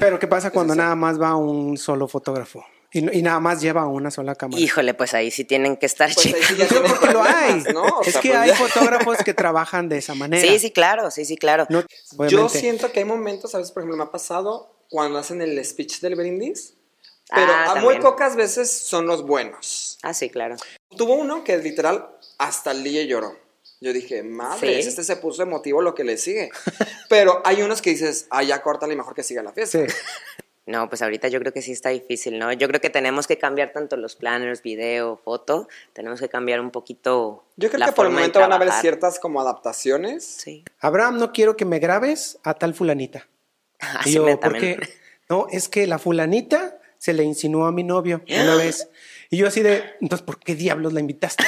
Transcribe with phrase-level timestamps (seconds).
[0.00, 2.64] Pero ¿qué pasa cuando nada más va un solo fotógrafo?
[2.92, 4.60] Y, y nada más lleva una sola cámara.
[4.60, 6.40] Híjole, pues ahí sí tienen que estar Pues chicos.
[6.46, 6.54] sí
[6.88, 7.62] porque lo hay.
[7.72, 7.82] ¿no?
[7.82, 10.46] O es sea, que pues hay ya- fotógrafos que trabajan de esa manera.
[10.46, 11.66] Sí, sí, claro, sí, sí, claro.
[11.68, 11.82] No,
[12.28, 13.70] Yo siento que hay momentos, ¿sabes?
[13.72, 16.74] Por ejemplo, me ha pasado cuando hacen el speech del brindis,
[17.34, 19.98] pero Ah, a muy pocas veces son los buenos.
[20.02, 20.56] Ah, sí, claro.
[20.96, 22.08] Tuvo uno que literal
[22.38, 23.36] hasta el DJ lloró.
[23.80, 24.88] Yo dije, madre, Sí.
[24.88, 26.50] este se puso emotivo lo que le sigue.
[27.08, 29.78] Pero hay unos que dices, ah, ya córtale y mejor que siga la fiesta.
[29.86, 29.86] Sí.
[30.68, 32.52] No, pues ahorita yo creo que sí está difícil, ¿no?
[32.52, 36.72] Yo creo que tenemos que cambiar tanto los planners, video, foto, tenemos que cambiar un
[36.72, 37.44] poquito.
[37.54, 40.24] Yo creo la que por el momento van a haber ciertas como adaptaciones.
[40.24, 40.64] Sí.
[40.80, 43.28] Abraham, no quiero que me grabes a tal fulanita.
[43.78, 44.80] Así Y yo, me- ¿por también.
[44.80, 44.88] qué?
[45.28, 48.88] No, es que la fulanita se le insinuó a mi novio una vez.
[49.30, 51.44] Y yo así de, entonces, ¿por qué diablos la invitaste?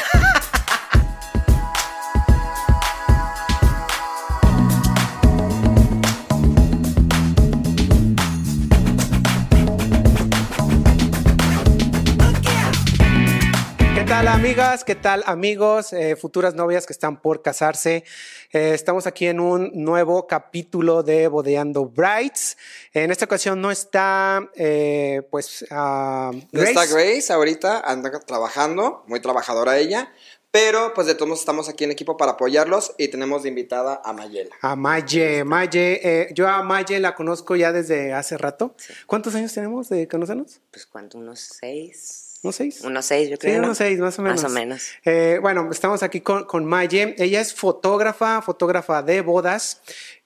[14.28, 14.84] ¿Qué tal amigas?
[14.84, 15.92] ¿Qué tal amigos?
[15.94, 18.04] Eh, futuras novias que están por casarse.
[18.52, 22.58] Eh, estamos aquí en un nuevo capítulo de Bodeando Brides.
[22.92, 29.20] En esta ocasión no está, eh, pues, ah, No está Grace ahorita, anda trabajando, muy
[29.20, 30.12] trabajadora ella.
[30.50, 34.02] Pero pues de todos modos estamos aquí en equipo para apoyarlos y tenemos de invitada
[34.04, 34.54] a Mayela.
[34.60, 38.74] A Maye, Maye, eh, yo a Maye la conozco ya desde hace rato.
[39.06, 40.60] ¿Cuántos años tenemos de conocernos?
[40.70, 42.27] Pues cuánto, unos seis.
[42.42, 42.80] ¿Unos seis?
[42.82, 43.58] Unos seis, yo Sí, creo.
[43.58, 43.64] ¿no?
[43.66, 44.42] unos seis, más o menos.
[44.42, 44.82] Más o menos.
[45.04, 47.14] Eh, bueno, estamos aquí con, con Maye.
[47.18, 49.80] Ella es fotógrafa, fotógrafa de bodas.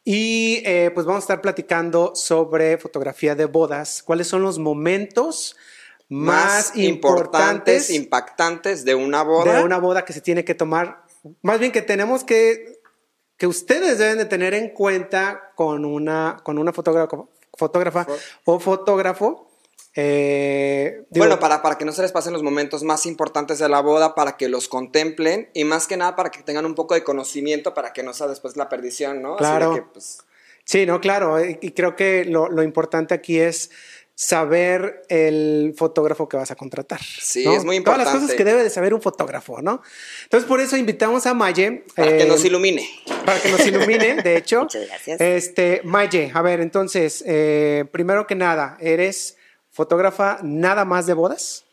[0.04, 4.02] Y eh, pues vamos a estar platicando sobre fotografía de bodas.
[4.02, 5.56] ¿Cuáles son los momentos
[6.08, 9.58] más, importantes, impactantes de una boda.
[9.58, 11.04] de una boda que se tiene que tomar?
[11.40, 12.80] Más bien que tenemos que,
[13.38, 17.16] que ustedes deben de tener en cuenta con una, con una fotógrafa,
[17.56, 18.06] fotógrafa
[18.44, 19.48] o fotógrafo.
[19.94, 23.68] Eh, digo, Bueno, para, para que no se les pasen los momentos más importantes de
[23.68, 26.94] la boda, para que los contemplen y más que nada para que tengan un poco
[26.94, 29.34] de conocimiento para que no sea después la perdición, ¿no?
[29.34, 29.74] Así Claro.
[29.74, 30.18] que, pues,
[30.64, 31.38] Sí, no, claro.
[31.44, 33.70] Y creo que lo, lo importante aquí es
[34.14, 37.00] saber el fotógrafo que vas a contratar.
[37.02, 37.56] Sí, ¿no?
[37.56, 38.26] es muy Todas las importante.
[38.26, 39.82] cosas que debe de saber un fotógrafo, ¿no?
[40.24, 41.84] Entonces, por eso invitamos a Maye.
[41.96, 42.88] para que eh, nos ilumine.
[43.26, 44.60] Para que nos ilumine, de hecho.
[44.60, 45.20] Muchas gracias.
[45.20, 49.36] Este, Maye, a ver, entonces, eh, primero que nada, ¿eres
[49.72, 51.64] fotógrafa nada más de bodas?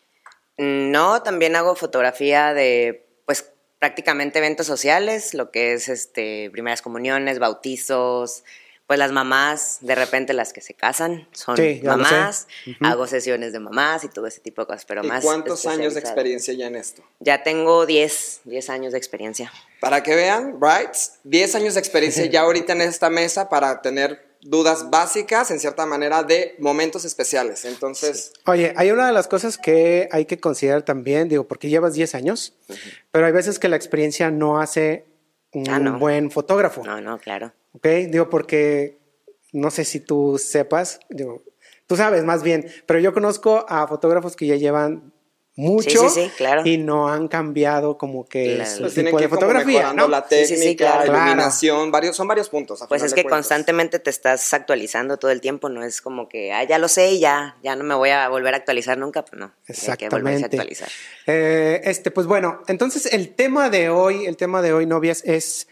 [0.57, 7.39] No, también hago fotografía de, pues, prácticamente eventos sociales, lo que es este primeras comuniones,
[7.39, 8.43] bautizos,
[8.89, 12.47] pues las mamás, de repente las que se casan son Sí, mamás,
[12.81, 15.93] hago sesiones de mamás y todo ese tipo de cosas, pero ¿Y más cuántos años
[15.93, 17.03] de experiencia ya en esto?
[17.19, 19.53] Ya tengo 10, 10 años de experiencia.
[19.79, 24.28] Para que vean, Brights, 10 años de experiencia ya ahorita en esta mesa para tener
[24.41, 27.65] dudas básicas, en cierta manera, de momentos especiales.
[27.65, 31.93] Entonces, Oye, hay una de las cosas que hay que considerar también, digo, porque llevas
[31.93, 32.53] 10 años,
[33.11, 35.05] pero hay veces que la experiencia no hace
[35.51, 35.99] un Ah, no.
[35.99, 36.83] buen fotógrafo.
[36.85, 37.51] No, no, claro.
[37.73, 37.85] ¿Ok?
[38.09, 38.97] Digo, porque
[39.51, 41.43] no sé si tú sepas, digo,
[41.87, 45.11] tú sabes más bien, pero yo conozco a fotógrafos que ya llevan
[45.59, 46.61] mucho Sí, sí, sí, claro.
[46.65, 48.69] y no han cambiado como que Claro.
[48.71, 50.07] su pues tipo que de fotografía, ¿no?
[50.07, 50.75] la Sí, sí, técnica, sí,
[51.05, 51.13] claro.
[51.25, 52.81] iluminación, varios, son varios puntos.
[52.81, 53.37] a Pues es que cuentas.
[53.39, 57.11] constantemente te estás actualizando todo el tiempo, no es como que, ah, ya lo sé
[57.11, 60.09] y ya, ya no me voy a volver a actualizar nunca, pues no, hay que
[60.09, 60.55] volverse a Exactamente.
[60.57, 60.89] actualizar.
[61.27, 65.67] Eh, este, pues bueno, entonces el tema de hoy, el tema de hoy, novias, es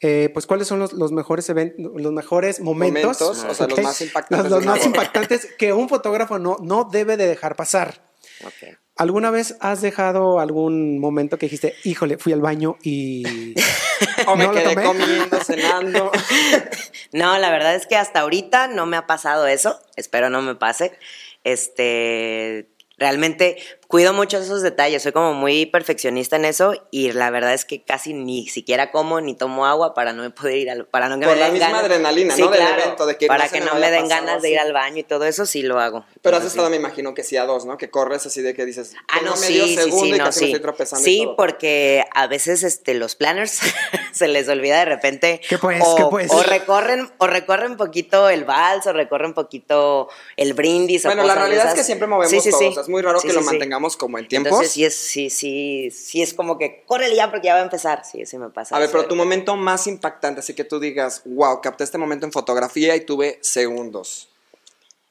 [0.00, 3.80] eh, pues cuáles son los, los mejores eventos, los mejores momentos, Momentos, o sea, los
[3.82, 8.02] más impactantes los, más impactantes que un fotógrafo no, no debe de dejar pasar.
[8.44, 8.76] Ok.
[8.96, 13.54] ¿Alguna vez has dejado algún momento que dijiste, híjole, fui al baño y...
[14.26, 16.10] O me ¿No quedé comiendo, cenando.
[17.12, 20.54] No, la verdad es que hasta ahorita no me ha pasado eso, espero no me
[20.54, 20.98] pase.
[21.44, 23.58] Este, realmente
[23.92, 27.82] cuido mucho esos detalles, soy como muy perfeccionista en eso y la verdad es que
[27.84, 31.20] casi ni siquiera como ni tomo agua para no me poder ir al para no
[31.20, 31.82] que Por me la den misma ganas.
[31.84, 32.48] adrenalina, ¿no?
[32.48, 35.02] Del evento, de que para que no me den ganas de ir al baño y
[35.02, 36.06] todo eso sí lo hago.
[36.22, 37.76] Pero has estado, me imagino que sí a dos, ¿no?
[37.76, 40.18] Que corres así de que dices, Ah, no, "Tómame sí, medio sí, segundo sí, y
[40.18, 40.44] no, casi sí.
[40.46, 41.36] me estoy tropezando y Sí, todo".
[41.36, 43.58] porque a veces este, los planners
[44.12, 45.42] se les olvida de repente.
[45.46, 45.82] ¿Qué pues?
[45.84, 51.04] O, ¿Qué o recorren, o recorren poquito el vals, o recorren poquito el brindis.
[51.04, 52.58] o Bueno, la realidad es que siempre movemos Sí, sí, todo.
[52.60, 52.66] sí.
[52.68, 53.58] o sea, es muy raro Sí, que sí, lo sí.
[53.96, 54.50] Como en tiempos.
[54.52, 57.64] Entonces sí es, sí, sí, sí es como que córrele ya porque ya va a
[57.64, 58.04] empezar.
[58.04, 58.76] Sí, sí me pasa.
[58.76, 62.26] a ver, pero tu momento más impactante, así que tú digas, wow, capté este momento
[62.26, 64.28] en fotografía y tuve segundos.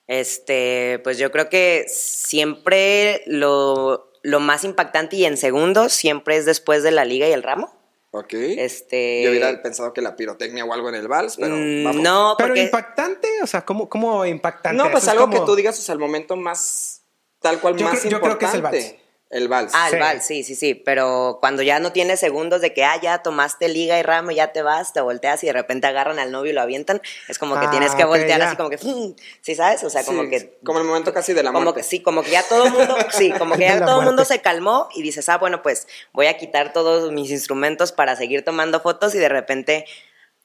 [0.08, 6.46] Este, pues yo creo que siempre lo, lo más impactante y en segundos siempre es
[6.46, 7.72] después de la liga y el ramo.
[8.14, 8.34] Ok.
[8.34, 9.22] Este.
[9.24, 12.02] Yo hubiera pensado que la pirotecnia o algo en el vals, pero mm, vamos.
[12.02, 14.76] no, Pero porque impactante, o sea, ¿cómo, cómo impactante?
[14.84, 17.00] No, pues Eso algo como- que tú digas, o sea, el momento más,
[17.42, 18.88] tal cual, Yo más creo- yo creo que es el importante.
[18.90, 19.02] vals.
[19.32, 19.72] El vals.
[19.74, 20.00] Ah, el Sí.
[20.00, 20.76] vals, sí, sí, sí.
[20.76, 24.52] Pero cuando ya no tienes segundos de que, ah, ya tomaste liga y ramo, ya
[24.52, 27.58] te vas, te volteas y de repente agarran al novio y lo avientan, es como
[27.58, 28.48] que Ah, tienes que ok, voltear ya.
[28.48, 29.86] así como que, "Mm", ¿sí sabes?
[29.86, 30.58] O sea, como Sí, que.
[30.66, 31.80] como el momento casi de la Como muerte.
[31.80, 34.26] que sí, como que ya todo el mundo, sí, como que ya todo el mundo
[34.26, 38.44] se calmó y dices, ah, bueno, pues voy a quitar todos mis instrumentos para seguir
[38.44, 39.86] tomando fotos y de repente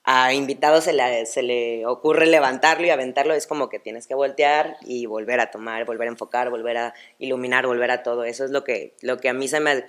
[0.09, 4.15] a invitados se le, se le ocurre levantarlo y aventarlo, es como que tienes que
[4.15, 8.23] voltear y volver a tomar, volver a enfocar, volver a iluminar, volver a todo.
[8.23, 9.85] Eso es lo que, lo que a mí se me,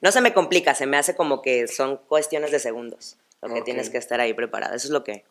[0.00, 3.62] no se me complica, se me hace como que son cuestiones de segundos, lo que
[3.62, 4.74] tienes que estar ahí preparado.
[4.74, 5.24] Eso es lo que,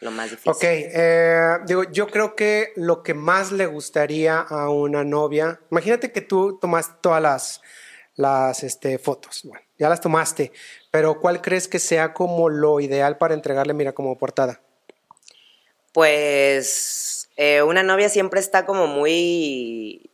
[0.00, 0.52] lo más difícil.
[0.52, 6.10] Ok, eh, digo, yo creo que lo que más le gustaría a una novia, imagínate
[6.10, 7.60] que tú tomas todas las,
[8.16, 10.52] las este, fotos, bueno, ya las tomaste,
[10.94, 14.60] pero ¿cuál crees que sea como lo ideal para entregarle, mira, como portada?
[15.92, 20.08] Pues eh, una novia siempre está como muy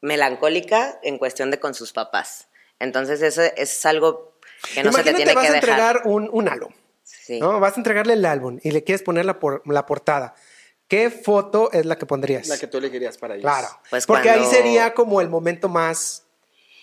[0.00, 2.46] melancólica en cuestión de con sus papás.
[2.78, 4.34] Entonces eso es algo
[4.74, 5.68] que no se te Imagínate, tiene vas que a dejar.
[5.70, 6.72] entregar un, un álbum,
[7.02, 7.40] Sí.
[7.40, 7.58] ¿no?
[7.58, 10.36] Vas a entregarle el álbum y le quieres poner la, por- la portada.
[10.86, 12.46] ¿Qué foto es la que pondrías?
[12.46, 13.42] La que tú elegirías para ellos.
[13.42, 16.22] Claro, Pues porque ahí sería como el momento más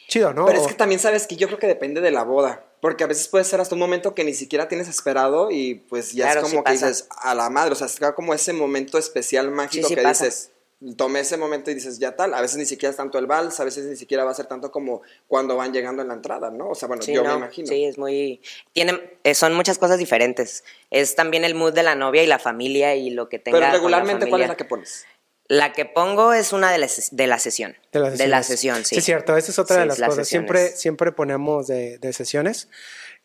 [0.09, 0.45] chido, ¿no?
[0.45, 2.65] Pero es que también sabes que yo creo que depende de la boda.
[2.81, 6.13] Porque a veces puede ser hasta un momento que ni siquiera tienes esperado y pues
[6.13, 6.87] ya Claro, es sí como que pasa.
[6.87, 7.73] dices a la madre.
[7.73, 10.25] O sea, es como ese momento especial mágico Sí, sí que pasa.
[10.25, 10.51] dices,
[10.95, 12.33] tomé ese momento y dices ya tal.
[12.33, 14.45] A veces ni siquiera es tanto el vals, a veces ni siquiera va a ser
[14.45, 16.69] tanto como cuando van llegando en la entrada, ¿no?
[16.69, 17.67] O sea, bueno, yo no, me imagino.
[17.67, 18.41] Sí, es muy.
[18.71, 20.63] Tiene, eh, son muchas cosas diferentes.
[20.89, 23.57] Es también el mood de la novia y la familia y lo que tenga.
[23.57, 25.05] Pero con la regularmente, ¿cuál es la que pones?
[25.49, 27.75] La que pongo es una de la, de la sesión.
[27.91, 28.45] De las sesiones.
[28.45, 28.83] sesión, sí.
[28.85, 29.35] Sí, es cierto.
[29.35, 30.27] Esa es otra Sí, de las las cosas.
[30.27, 30.51] sesiones.
[30.51, 32.69] Siempre, siempre ponemos de, de sesiones.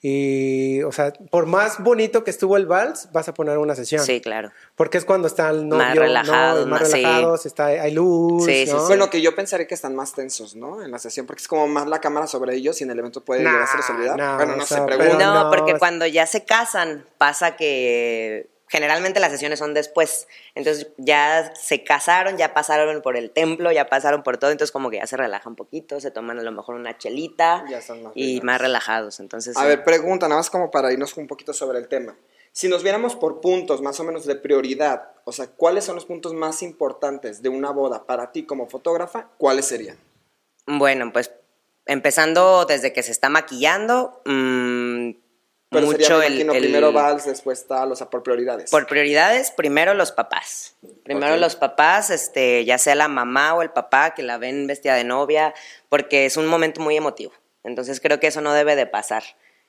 [0.06, 4.04] Y, o sea, por más bonito que estuvo el vals, vas a poner una sesión.
[4.04, 4.52] Sí, claro.
[4.74, 6.00] Porque es cuando está el novio, Más ¿no?
[6.02, 6.96] relajados, más sí.
[6.96, 8.80] relajados, está, hay luz, Sí, sí, ¿no?
[8.80, 8.84] sí.
[8.88, 10.82] Bueno, que yo pensaría que están más tensos, ¿no?
[10.82, 13.24] En la sesión, porque es como más la cámara sobre ellos y en el evento
[13.24, 14.18] puede Nah, llegar a hacerlos olvidar.
[14.18, 15.14] no, bueno, no o sé, sea, pregunto.
[15.16, 20.26] Pero no, no, porque cuando ya se casan pasa que generalmente las sesiones son después.
[20.54, 24.90] Entonces ya se casaron, ya pasaron por el templo, ya pasaron por todo, entonces como
[24.90, 28.02] que ya se relajan un poquito, se toman a lo mejor una chelita Ya están
[28.02, 28.44] más y relajados.
[28.44, 29.20] más relajados.
[29.20, 32.16] Entonces, A ver, pregunta, nada más como para irnos un poquito sobre el tema.
[32.52, 36.06] Si nos viéramos por puntos más o menos de prioridad, o sea, ¿cuáles son los
[36.06, 39.28] puntos más importantes de una boda para ti como fotógrafa?
[39.38, 39.98] ¿Cuáles serían?
[40.66, 41.30] bueno, pues
[41.86, 44.83] empezando desde que se está maquillando, mm,
[45.74, 48.70] Pero mucho sería, me el, imagino, el- primero vals, después tal, o sea, por prioridades.
[48.70, 50.76] Por prioridades, primero los papás.
[51.04, 54.94] Primero los papás, este, ya sea la mamá o el papá que la ven vestida
[54.94, 55.54] de novia,
[55.88, 57.32] porque es un momento muy emotivo.
[57.62, 59.22] Entonces creo que eso no debe de pasar.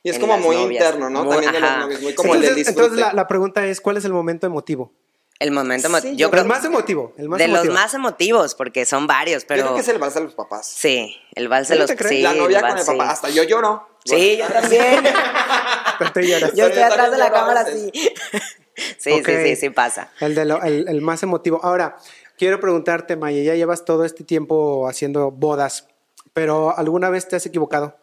[0.04, 0.84] y es como muy novias.
[0.86, 1.24] interno, ¿no?
[1.24, 1.80] Muy- También de los ajá.
[1.82, 2.86] novios, muy como el del entonces, disfrute.
[2.94, 4.92] entonces la, la pregunta es, ¿cuál es el momento emotivo?
[5.38, 7.66] El momento, Sí, yo yo creo el más emotivo, el más de emotivo.
[7.66, 10.34] los más emotivos, porque son varios, Yo pero creo que es el vals de los
[10.34, 10.66] papás.
[10.68, 13.14] sí, el vals de ¿Sí los sí, la novia con vals, el papá, sí.
[13.14, 13.90] hasta yo lloro.
[14.06, 15.04] Sí, yo también.
[16.00, 16.54] Pero tú lloras.
[16.54, 17.92] yo estoy Yo atrás de la cámara así.
[18.98, 20.10] sí, sí, sí, sí pasa.
[20.22, 21.60] El, de lo- el, el más emotivo.
[21.64, 21.98] Ahora,
[22.38, 25.88] quiero preguntarte, Maya, ya llevas todo este tiempo haciendo bodas,
[26.34, 27.98] pero ¿alguna vez te has equivocado?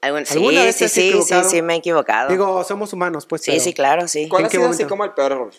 [0.00, 1.48] Algún- sí, ¿Alguna vez te sí, has sí, sí, equivocado?
[1.50, 2.28] sí, me he equivocado.
[2.30, 3.42] Digo, somos humanos, pues.
[3.42, 4.28] sí, pero sí, claro, sí.
[4.28, 5.50] ¿Cuál ¿En ha sido así como el peor error?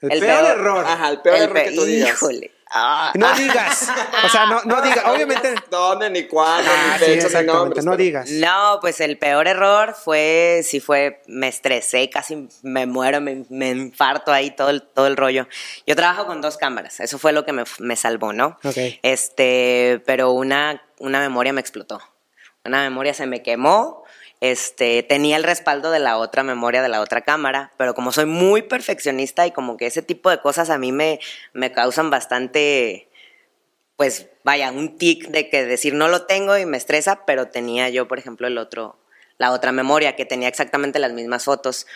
[0.00, 0.84] El, El peor, peor- error.
[0.86, 2.10] Ajá, el peor El error que tú digas.
[2.10, 2.52] Híjole.
[2.72, 3.34] Ah, No ah.
[3.36, 3.88] digas.
[4.24, 5.04] O sea, no, no digas.
[5.06, 5.54] Obviamente.
[5.70, 7.52] ¿Dónde, ni cuándo, Ah, ni sí, fechas, ni exactamente.
[7.52, 7.84] nombres?
[7.84, 8.30] No pero- digas.
[8.30, 13.70] No, pues el peor error fue, sí fue, me estresé, casi me muero, me, me
[13.70, 15.48] infarto ahí todo el, todo el rollo.
[15.86, 18.56] Yo trabajo con dos cámaras, eso fue lo que me, me salvó, ¿no?
[18.62, 18.76] Ok.
[19.02, 22.00] Este, pero una, una memoria me explotó.
[22.64, 24.04] Una memoria se me quemó,
[24.40, 28.26] este, tenía el respaldo de la otra memoria de la otra cámara, pero como soy
[28.26, 31.20] muy perfeccionista y como que ese tipo de cosas a mí me,
[31.52, 33.08] me causan bastante,
[33.96, 37.88] pues vaya, un tic de que decir no lo tengo y me estresa, pero tenía
[37.88, 38.98] yo, por ejemplo, el otro,
[39.38, 41.86] la otra memoria que tenía exactamente las mismas fotos.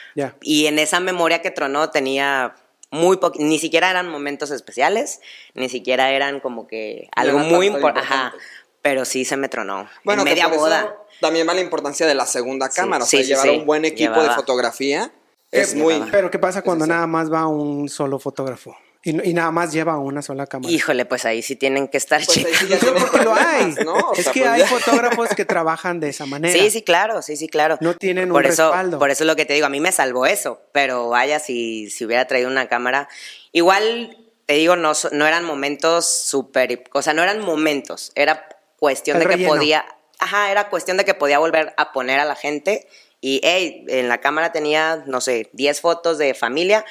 [0.42, 2.54] Y en esa memoria que tronó tenía
[2.90, 5.20] muy poqui- ni siquiera eran momentos especiales,
[5.54, 8.38] ni siquiera eran como que algo muy tan importante.
[8.84, 9.88] Pero sí se me tronó.
[10.04, 10.94] Bueno, en media boda.
[11.18, 13.04] también va la importancia de la segunda Sí, cámara.
[13.04, 13.56] o sí, sea, sí, llevar sí.
[13.60, 14.36] un buen equipo de Llevaba.
[14.36, 15.10] fotografía
[15.50, 16.02] Eh, es muy.
[16.12, 18.76] Pero ¿qué pasa cuando nada más va un solo fotógrafo?
[19.06, 20.70] Y, y nada más lleva una sola cámara.
[20.70, 22.52] Híjole, pues ahí sí tienen que estar Pues chicos.
[22.58, 22.66] sí
[23.10, 23.74] porque lo hay.
[23.84, 23.94] ¿no?
[23.94, 26.52] O es sea, que pues hay ya- fotógrafos que trabajan de esa manera.
[26.58, 27.78] Sí, sí, claro, sí, sí, claro.
[27.80, 28.98] No tienen por un eso, respaldo.
[28.98, 31.88] Por eso es lo que te digo, a mí me salvó eso, pero vaya, si,
[31.88, 33.08] si hubiera traído una cámara,
[33.52, 38.46] igual te digo, no, no eran momentos súper, o sea, no eran momentos, era
[38.84, 39.54] cuestión El de que relleno.
[39.54, 39.86] podía,
[40.18, 42.86] ajá, era cuestión de que podía volver a poner a la gente
[43.22, 46.84] y, hey, en la cámara tenía, no sé, 10 fotos de familia,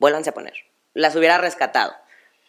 [0.00, 0.54] vuélvanse a poner.
[0.92, 1.92] Las hubiera rescatado.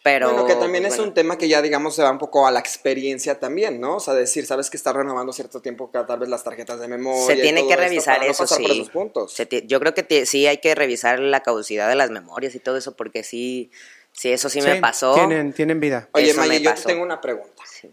[0.02, 1.10] Pero, bueno, que también pues, es bueno.
[1.10, 3.96] un tema que ya, digamos, se va un poco a la experiencia también, ¿no?
[3.96, 7.24] O sea, decir, sabes que está renovando cierto tiempo tal vez las tarjetas de memoria.
[7.24, 8.64] Se y tiene todo que esto revisar para no eso, sí.
[8.64, 9.32] esos puntos.
[9.32, 12.76] Se yo creo que sí hay que revisar la caducidad de las memorias y todo
[12.76, 13.70] eso, porque sí,
[14.10, 15.14] sí eso sí, me Sí, pasó.
[15.14, 16.08] Tienen, tienen vida.
[16.10, 17.62] Oye, Maya, me yo te tengo una pregunta.
[17.64, 17.88] Sí.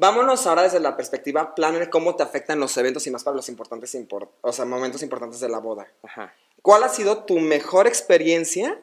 [0.00, 3.48] Vámonos ahora desde la perspectiva planner, cómo te afectan los eventos y más para los
[3.48, 5.88] importantes, impor- o sea, momentos importantes de la boda.
[6.04, 6.32] Ajá.
[6.62, 8.80] ¿Cuál ha sido tu mejor experiencia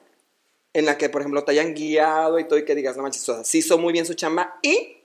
[0.74, 3.28] en la que, por ejemplo, te hayan guiado y todo y que digas, no manches,
[3.30, 4.60] o sea, sí hizo muy bien su chamba?
[4.62, 4.98] Y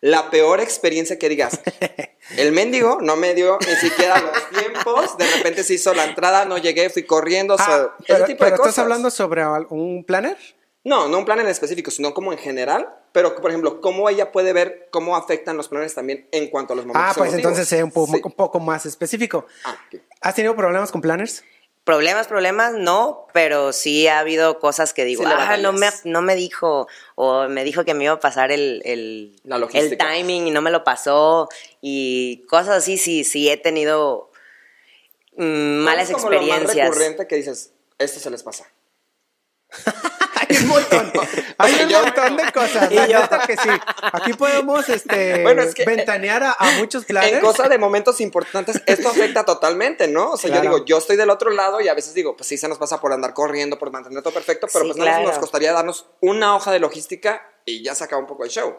[0.00, 1.60] la peor experiencia que digas,
[2.38, 6.46] el mendigo no me dio ni siquiera los tiempos, de repente se hizo la entrada,
[6.46, 8.66] no llegué, fui corriendo, o sea, Ah, ese pero, tipo de cosas.
[8.68, 10.38] ¿estás hablando sobre un planner?
[10.84, 14.32] No, no un plan en específico, sino como en general, pero por ejemplo, cómo ella
[14.32, 17.38] puede ver cómo afectan los planes también en cuanto a los momentos Ah, pues emotivos.
[17.38, 18.20] entonces sea un, po- Sí.
[18.24, 19.46] un poco más específico.
[19.64, 19.76] Ah.
[20.20, 21.42] ¿Has tenido problemas con planners?
[21.82, 26.20] Problemas, problemas, no, pero sí ha habido cosas que digo, Sí ah, no me, no
[26.22, 30.46] me dijo, o me dijo que me iba a pasar el, el, La el timing
[30.46, 31.48] y no me lo pasó,
[31.80, 34.30] y cosas así, sí, sí he tenido
[35.36, 35.42] mm,
[35.84, 36.88] malas ¿Cuál es como lo más experiencias.
[36.90, 38.66] recurrente que dices, esto se les pasa.
[40.48, 41.12] Hay un montón.
[41.58, 42.90] Hay un montón de cosas.
[42.92, 43.68] La neta que sí.
[44.12, 47.34] Aquí podemos este, Bueno, es que, ventanear a, a muchos planners.
[47.36, 50.30] En cosas de momentos importantes, esto afecta totalmente, ¿no?
[50.32, 50.64] O sea, Claro.
[50.64, 52.78] yo digo, yo estoy del otro lado y a veces digo, pues sí se nos
[52.78, 55.30] pasa por andar corriendo, por mantener todo perfecto, pero Sí, pues nada más claro.
[55.30, 58.76] nos costaría darnos una hoja de logística y ya se acaba un poco el show.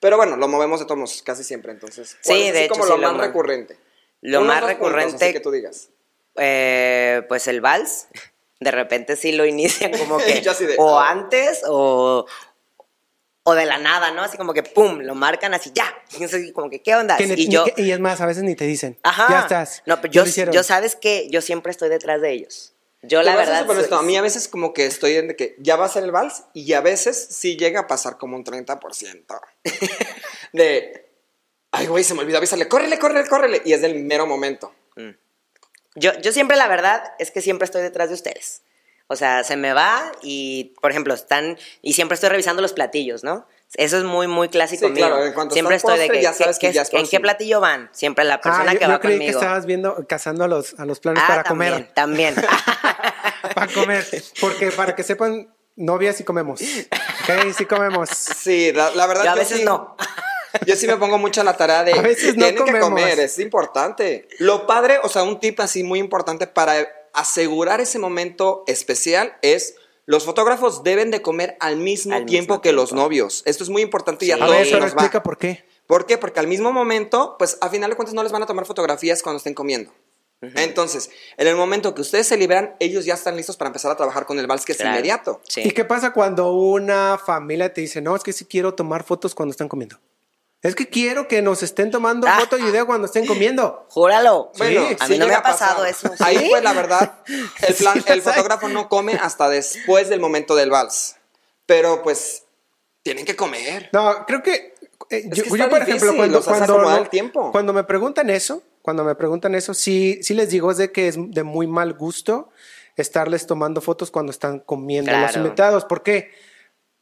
[0.00, 2.16] Pero bueno, lo movemos de tomos casi siempre, entonces.
[2.24, 3.78] ¿cuál Sí, es así de hecho, como sí, lo lo más recurrente.
[4.22, 5.88] Lo Unos más puntos, recurrente- así que tú digas.
[6.36, 8.06] Eh, pues el vals,
[8.60, 11.10] de repente sí lo inician como que de, o ah.
[11.10, 12.26] antes o,
[13.42, 14.22] o de la nada, ¿no?
[14.22, 15.92] Así como que pum, lo marcan así ya.
[16.18, 17.16] Y es así como que, ¿qué onda?
[17.16, 18.98] Que y yo, que- y es más, a veces ni te dicen.
[19.02, 19.26] ajá.
[19.30, 19.82] Ya estás.
[19.86, 22.74] No, pero yo, lo yo sabes que yo siempre estoy detrás de ellos.
[23.02, 23.66] Yo la verdad.
[23.66, 26.04] soy- a mí a veces como que estoy en de que ya va a ser
[26.04, 29.40] el vals y a veces sí llega a pasar como un 30%
[30.52, 31.08] de,
[31.72, 34.74] ay güey, se me olvidó avisarle, córrele, córrele, córrele, y es del mero momento.
[35.94, 38.62] Yo, yo siempre, la verdad, es que siempre estoy detrás de ustedes.
[39.08, 41.58] O sea, se me va y, por ejemplo, están.
[41.82, 43.46] Y siempre estoy revisando los platillos, ¿no?
[43.74, 45.06] Eso es muy, muy clásico Sí, mío.
[45.06, 46.22] claro, en cuanto siempre estoy de postre, que.
[46.22, 47.88] ya sabes ¿qué- que ya es ¿En qué platillo van?
[47.92, 49.38] Siempre la persona Ah, yo, que yo va creí conmigo.
[49.40, 51.92] que estabas viendo, cazando a los, a los planners ah, para también, comer.
[51.94, 52.34] también.
[53.54, 54.06] Para comer.
[54.40, 56.60] Porque para que sepan, novias sí comemos.
[56.60, 58.08] Ok, sí comemos.
[58.10, 59.96] Sí, la, la verdad Yo a yo veces sí- no.
[60.66, 63.18] Yo sí me pongo mucho a la tarea de A veces no tienen que comer,
[63.20, 64.28] es importante.
[64.38, 69.74] Lo padre, o sea, un tip así muy importante para asegurar ese momento especial es
[70.06, 73.42] los fotógrafos deben de comer al mismo Al tiempo mismo que los novios.
[73.46, 74.42] Esto es muy importante y a Sí.
[74.42, 74.94] A todos ver, se pero nos va.
[75.02, 75.64] explica por qué.
[75.86, 76.18] ¿Por qué?
[76.18, 79.22] Porque al mismo momento, pues a final de cuentas no les van a tomar fotografías
[79.22, 79.92] cuando estén comiendo.
[80.42, 83.96] Entonces, en el momento que ustedes se liberan, ellos ya están listos para empezar a
[83.96, 84.92] trabajar con el vals que es Claro.
[84.94, 85.40] inmediato.
[85.46, 85.60] Sí.
[85.64, 89.34] ¿Y qué pasa cuando una familia te dice, no, es que sí quiero tomar fotos
[89.34, 89.98] cuando están comiendo?
[90.62, 92.38] Es que quiero que nos estén tomando Ah.
[92.38, 93.86] foto y video cuando estén comiendo.
[93.88, 94.52] Júralo.
[94.58, 96.12] Bueno, a sí mí no me ha pasado eso.
[96.18, 97.14] Ahí pues la verdad,
[97.66, 101.16] el, plan, Sí, el fotógrafo no come hasta después del momento del vals.
[101.64, 102.44] Pero pues
[103.02, 103.88] tienen que comer.
[103.92, 104.74] No, creo que
[105.08, 107.52] eh, yo, que yo, por difícil, ejemplo, cuando, cuando, no- tiempo.
[107.52, 111.08] cuando me preguntan eso, cuando me preguntan eso, sí, sí les digo es de que
[111.08, 112.50] es de muy mal gusto
[112.96, 115.86] estarles tomando fotos cuando están comiendo los invitados.
[115.86, 116.32] ¿Por qué?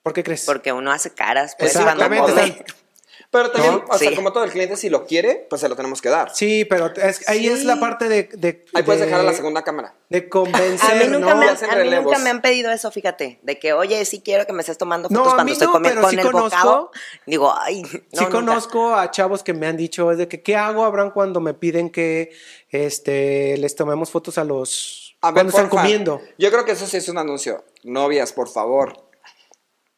[0.05, 0.45] ¿Por qué crees?
[0.45, 2.65] Porque uno hace caras, pues, cuando Exactamente, come.
[3.31, 3.85] Pero también, ¿No?
[3.95, 6.35] o sea, como todo el cliente, si lo quiere, pues se lo tenemos que dar.
[6.35, 7.49] Sí, pero es- ahí Sí.
[7.49, 9.95] es la parte de, de- Ahí puedes de- dejar a la segunda cámara.
[10.09, 11.37] de convencer, A mí, nunca, ¿no?
[11.41, 13.39] me, han- a mí nunca me han pedido eso, fíjate.
[13.43, 15.73] De que, oye, sí quiero que me estés tomando No, fotos a cuando estoy no,
[15.75, 16.91] comiendo pero con sí el conozco- bocado.
[17.27, 18.31] Digo, ay, no, sí nunca.
[18.31, 21.53] conozco a chavos que me han dicho es de que qué hago, Abraham, cuando me
[21.53, 22.31] piden que
[22.71, 26.23] este les tomemos fotos a los A ver, cuando están comiendo.
[26.39, 27.63] Yo creo que eso sí es un anuncio.
[27.83, 29.08] Novias, por favor.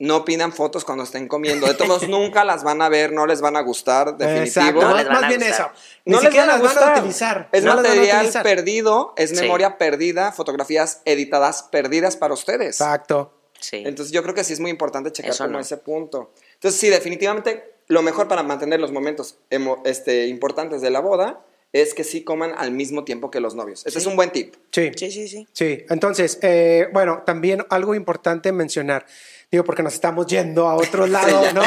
[0.00, 1.66] No pidan fotos cuando estén comiendo.
[1.68, 4.80] De todos nunca las van a ver, no les van a gustar, definitivo.
[4.80, 5.54] Exacto, No más, les van más a bien gustar.
[5.72, 5.80] eso.
[6.06, 6.98] Ni No les van a las van a gustar.
[6.98, 7.48] utilizar.
[7.52, 8.42] Es no material utilizar.
[8.42, 9.36] perdido, es Sí.
[9.36, 12.80] memoria perdida, fotografías editadas perdidas para ustedes.
[12.80, 13.34] Exacto.
[13.60, 13.82] Sí.
[13.84, 15.60] Entonces yo creo que sí es muy importante checar Eso como no.
[15.60, 16.32] ese punto.
[16.54, 19.36] Entonces sí, definitivamente lo mejor para mantener los momentos
[19.84, 23.86] este, importantes de la boda es que sí coman al mismo tiempo que los novios.
[23.86, 24.54] Este es un buen tip.
[24.72, 24.90] Sí.
[24.96, 25.46] sí, sí, sí.
[25.52, 29.06] Sí, entonces, eh, bueno, también algo importante mencionar,
[29.50, 31.64] digo, porque nos estamos yendo a otro lado, ¿no?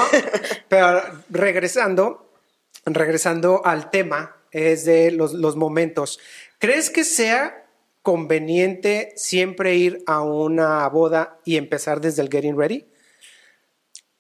[0.68, 2.30] Pero regresando,
[2.86, 6.20] regresando al tema, es de los, los momentos.
[6.60, 7.66] ¿Crees que sea
[8.02, 12.86] conveniente siempre ir a una boda y empezar desde el getting ready?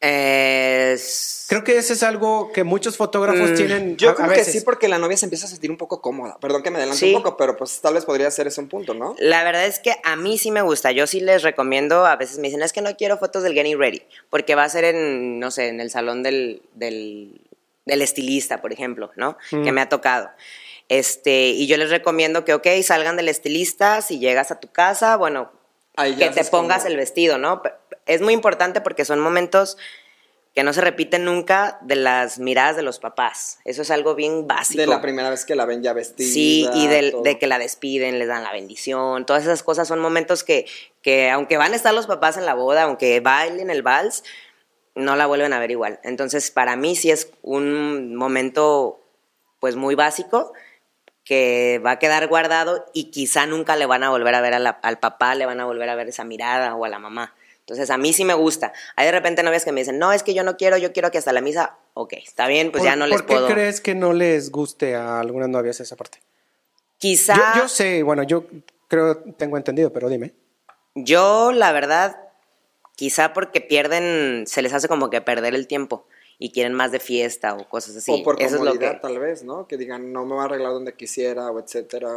[0.04, 3.98] Es- Creo que ese es algo que muchos fotógrafos Mm, tienen.
[3.98, 6.02] Yo a- a creo que sí, porque la novia se empieza a sentir un poco
[6.02, 6.38] cómoda.
[6.40, 7.14] Perdón que me adelante Sí.
[7.14, 9.16] un poco, pero pues tal vez podría ser ese un punto, ¿no?
[9.20, 10.92] La verdad es que a mí sí me gusta.
[10.92, 12.06] Yo sí les recomiendo.
[12.06, 14.02] A veces me dicen, es que no quiero fotos del Getting Ready.
[14.30, 17.42] Porque va a ser en, no sé, en el salón del, del,
[17.86, 19.38] del estilista, por ejemplo, ¿no?
[19.52, 20.30] Que me ha tocado.
[20.90, 24.02] Este, y yo les recomiendo que, ok, salgan del estilista.
[24.02, 25.52] Si llegas a tu casa, bueno,
[25.96, 27.62] Ahí ya que te pongas como- el vestido, ¿no?
[28.06, 29.78] Es muy importante porque son momentos
[30.56, 33.58] que no se repiten nunca de las miradas de los papás.
[33.66, 34.82] Eso es algo bien básico.
[34.82, 36.28] De la primera vez que la ven ya vestida.
[36.32, 36.88] Sí, y
[37.24, 40.68] de que la despiden, les dan la bendición, todas esas cosas son momentos que,
[41.02, 44.24] que aunque van a estar los papás en la boda, aunque bailen el vals,
[44.94, 46.00] no la vuelven a ver igual.
[46.04, 49.00] Entonces, para mí sí es un momento
[49.60, 50.54] pues muy básico
[51.24, 54.60] que va a quedar guardado y quizá nunca le van a volver a ver a
[54.60, 57.34] la- al papá, le van a volver a ver esa mirada o a la mamá.
[57.64, 58.74] Entonces, a mí sí me gusta.
[58.98, 61.12] Hay de repente novias que me dicen, no, es que yo no quiero, yo quiero
[61.12, 63.48] que hasta la misa, ok, está bien, pues ¿Por- ya no les ¿Por qué puedo.
[63.48, 66.20] crees que no les guste a algunas novias esa parte?
[66.98, 67.36] Quizá...
[67.56, 68.46] Yo, yo sé, bueno, yo
[68.90, 70.34] creo, tengo entendido, pero dime.
[70.96, 72.18] Yo, la verdad,
[72.98, 76.06] quizá porque pierden, se les hace como que perder el tiempo
[76.38, 78.12] y quieren más de fiesta o cosas así.
[78.12, 79.00] o por Eso es lo comodidad, que.
[79.00, 79.68] tal vez, ¿no?
[79.68, 82.10] Que digan, no me va a arreglar donde quisiera, o etcétera.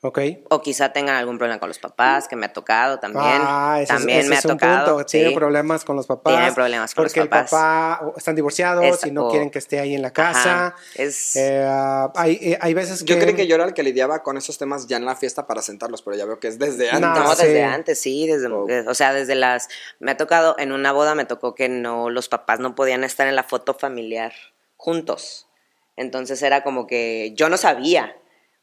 [0.00, 0.20] Ok.
[0.50, 3.24] O quizá tengan algún problema con los papás, que me ha tocado también.
[3.26, 4.94] Ah, ese es- también ese me es ha un tocado.
[4.94, 5.06] punto.
[5.06, 5.34] Tienen sí.
[5.34, 6.34] problemas con los papás.
[6.34, 7.52] Tienen problemas con los porque papás.
[7.52, 10.66] el papá están divorciados y no o- quieren que esté ahí en la casa.
[10.68, 11.66] Ajá, es- Eh,
[12.14, 13.06] hay, eh, hay veces que.
[13.12, 15.48] Yo creí que yo era el que lidiaba con esos temas ya en la fiesta
[15.48, 17.00] para sentarlos, pero ya veo que es desde antes.
[17.00, 17.42] No, No, sí.
[17.46, 18.68] desde antes, sí, desde, Oh.
[18.88, 22.28] o sea, desde las, me ha tocado, en una boda me tocó que no, los
[22.28, 24.32] papás no podían estar en la foto familiar
[24.76, 25.48] juntos.
[25.96, 28.14] Entonces era como que yo no sabía.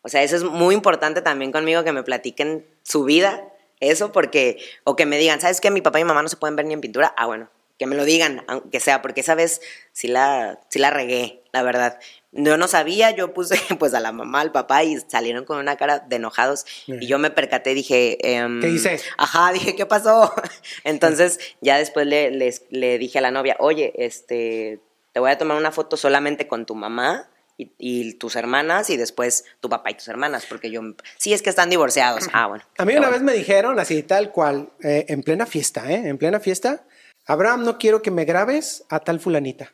[0.06, 3.44] O sea, eso es muy importante también conmigo que me platiquen su vida,
[3.80, 5.72] eso, porque, o que me digan, ¿sabes qué?
[5.72, 7.12] Mi papá y mi mamá no se pueden ver ni en pintura.
[7.18, 9.62] Ah, bueno, que me lo digan, aunque sea, porque esa vez
[9.94, 11.98] sí la, sí la regué, la verdad.
[12.32, 15.76] Yo no sabía, yo puse pues a la mamá, al papá y salieron con una
[15.76, 18.18] cara de enojados y yo me percaté, dije...
[18.36, 19.00] em, ¿Qué hice?
[19.18, 20.32] Ajá, dije, ¿qué pasó?
[20.84, 24.80] Entonces ya después le, les- le dije a la novia, oye, este,
[25.14, 28.98] te voy a tomar una foto solamente con tu mamá y, y tus hermanas y
[28.98, 30.82] después tu papá y tus hermanas, porque yo,
[31.18, 32.28] sí, es que están divorciados.
[32.34, 32.64] Ah, bueno.
[32.78, 33.14] A mí una bueno.
[33.14, 36.08] vez me dijeron así, tal cual, eh, en plena fiesta, ¿eh?
[36.08, 36.86] En plena fiesta.
[37.26, 39.74] Abraham, no quiero que me grabes a tal fulanita.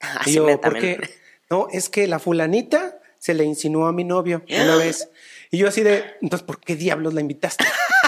[0.00, 0.98] Así y yo, me- ¿por también.
[1.00, 1.10] qué?
[1.50, 5.08] No, es que la fulanita se le insinuó a mi novio una vez.
[5.50, 7.64] Y yo así de, entonces, ¿por qué diablos la invitaste?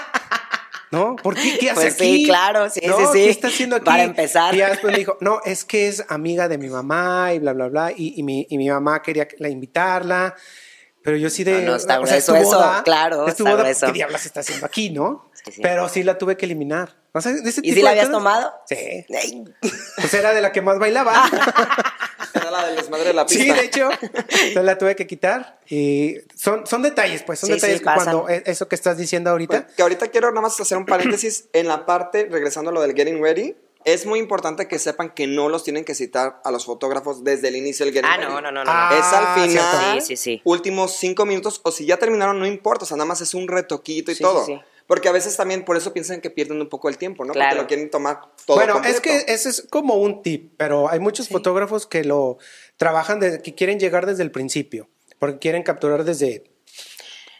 [0.92, 1.16] ¿No?
[1.16, 1.56] ¿Por qué?
[1.58, 2.24] ¿Qué hace Pues sí, aquí?
[2.26, 2.96] claro, sí, ¿No?
[2.98, 3.12] sí, sí.
[3.24, 3.84] ¿Qué está haciendo aquí?
[3.86, 4.54] Para empezar.
[4.54, 7.54] Y ya después me dijo, no, es que es amiga de mi mamá y bla,
[7.54, 7.92] bla, bla.
[7.96, 10.34] Y, y mi, y mi mamá quería que la invitarla.
[11.02, 11.62] Pero yo sí de.
[11.62, 13.86] No, no, está o sea, es eso, claro, es tu está boda, grueso.
[13.86, 15.30] ¿Qué diablos está haciendo aquí, no?
[15.44, 15.60] Sí, sí.
[15.62, 16.94] Pero sí la tuve que eliminar.
[17.12, 18.52] O sea, de ese ¿Y tipo si la habías cosas- tomado?
[18.68, 18.76] Sí.
[18.76, 19.44] Ay,
[19.96, 21.24] Pues era de la que más bailaba.
[22.62, 23.42] La del desmadre de la pista.
[23.44, 25.60] Sí, de hecho, entonces la tuve que quitar.
[25.68, 28.04] Y son, son detalles, pues, son Sí, detalles sí, que pasan.
[28.14, 29.62] cuando e- eso que estás diciendo ahorita.
[29.64, 32.80] Pues, que ahorita quiero nada más hacer un paréntesis en la parte, regresando a lo
[32.80, 33.56] del getting ready.
[33.84, 37.48] Es muy importante que sepan que no los tienen que citar a los fotógrafos desde
[37.48, 38.30] el inicio del getting Ah, ready.
[38.32, 38.70] no, no, no, no.
[38.72, 38.90] Ah.
[38.96, 40.00] Es al final, cierto.
[40.06, 40.40] Sí, sí, sí.
[40.44, 43.48] últimos cinco minutos, o si ya terminaron, no importa, o sea, nada más es un
[43.48, 44.46] retoquito y Sí, todo.
[44.46, 44.60] sí, sí.
[44.92, 47.32] Porque a veces también por eso piensan que pierden un poco el tiempo, ¿no?
[47.32, 47.48] Claro.
[47.56, 48.94] Porque lo quieren tomar todo bueno, completo.
[48.96, 52.36] es que ese es como un tip, pero hay muchos fotógrafos que lo
[52.76, 56.44] trabajan, de, que quieren llegar desde el principio, porque quieren capturar desde...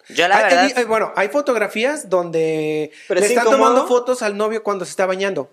[0.09, 0.73] Yo la Hay- verdad...
[0.77, 3.69] hay- bueno, hay fotografías donde Pero le es están incómodo.
[3.71, 5.51] tomando fotos al novio cuando se está bañando,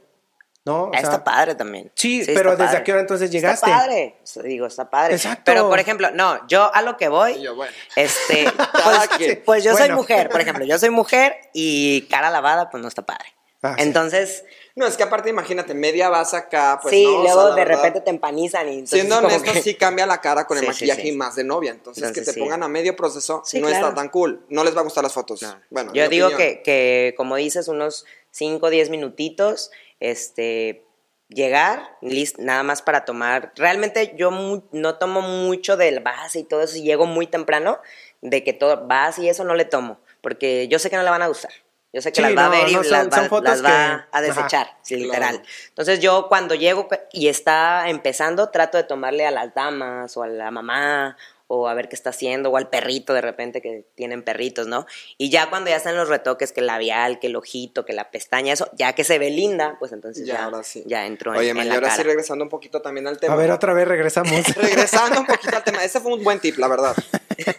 [0.65, 0.86] ¿no?
[0.86, 1.91] O sea, está padre también.
[1.95, 2.78] sí, pero ¿desde padre.
[2.78, 3.65] a qué hora entonces llegaste?
[3.65, 4.15] Está padre.
[4.43, 5.15] Digo, está padre.
[5.15, 5.43] Exacto.
[5.45, 7.72] Pero, por ejemplo, no, yo a lo que voy, yo, bueno.
[7.95, 8.45] este,
[8.84, 12.88] pues, pues yo soy mujer, por ejemplo, yo soy mujer y cara lavada, pues no
[12.88, 13.26] está padre.
[13.62, 13.84] Ah, sí.
[13.84, 14.45] Entonces,
[14.76, 17.56] No, es que aparte, imagínate, media vas acá, pues sí, no, o sea, luego de
[17.65, 20.63] verdad, repente te empanizan y entonces Siendo honestos, que- sí cambia la cara con el
[20.63, 21.08] Sí, maquillaje sí.
[21.10, 21.72] y más de novia.
[21.72, 22.39] Entonces, Entonces, que te sí.
[22.39, 23.88] pongan a medio proceso Sí, no claro.
[23.88, 24.45] está tan cool.
[24.48, 25.41] No les va a gustar las fotos.
[25.41, 25.60] No.
[25.69, 30.86] Bueno, yo digo que, que, como dices, unos 5 o 10 minutitos, este,
[31.28, 33.52] llegar, lis- nada más para tomar.
[33.56, 34.32] Realmente yo
[34.72, 37.80] no tomo mucho del base y todo eso, y llego muy temprano,
[38.22, 41.10] de que todo base y eso no le tomo, porque yo sé que no le
[41.10, 41.52] van a gustar.
[41.92, 44.08] Yo sé que Sí, las va a ver y no, son- las va, las va
[44.12, 45.36] que- a desechar, Ajá, literal.
[45.38, 45.50] claro.
[45.70, 50.28] Entonces yo cuando llego y está empezando, trato de tomarle a las damas o a
[50.28, 51.18] la mamá
[51.52, 54.86] o a ver qué está haciendo o al perrito de repente que tienen perritos, ¿no?
[55.18, 58.12] Y ya cuando ya están los retoques, que el labial, que el ojito, que la
[58.12, 60.84] pestaña, eso, ya que se ve linda, pues entonces Ya, ya, ahora sí.
[60.86, 63.20] ya entro Oye, en, man, en y la ahora sí regresando un poquito también al
[63.20, 63.34] tema.
[63.34, 64.32] A ver, otra vez regresamos.
[64.56, 65.84] Regresando un poquito al tema.
[65.84, 66.96] Ese fue un buen tip, la verdad.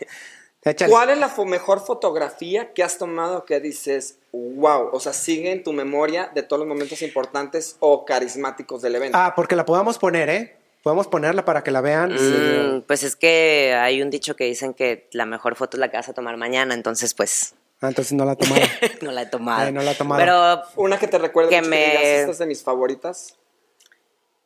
[0.89, 4.91] ¿Cuál es la fo- mejor fotografía que has tomado que dices, wow?
[4.93, 9.17] O sea, sigue en tu memoria de todos los momentos importantes o carismáticos del evento.
[9.19, 10.57] Ah, porque la podamos poner, ¿eh?
[10.83, 12.13] Podemos ponerla para que la vean.
[12.15, 15.91] Mm, pues es que hay un dicho que dicen que la mejor foto es la
[15.91, 18.69] que vas a tomar mañana, entonces pues Ah, entonces no la tomaron.
[19.03, 19.63] no la he tomado.
[19.67, 20.21] Ay, no la he tomado.
[20.21, 23.37] Pero Una que te recuerde Que me- que digas, esta es de mis favoritas.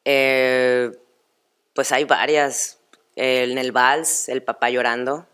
[0.04, 0.92] eh,
[1.74, 2.78] pues hay varias.
[3.16, 5.26] En el vals, el papá llorando,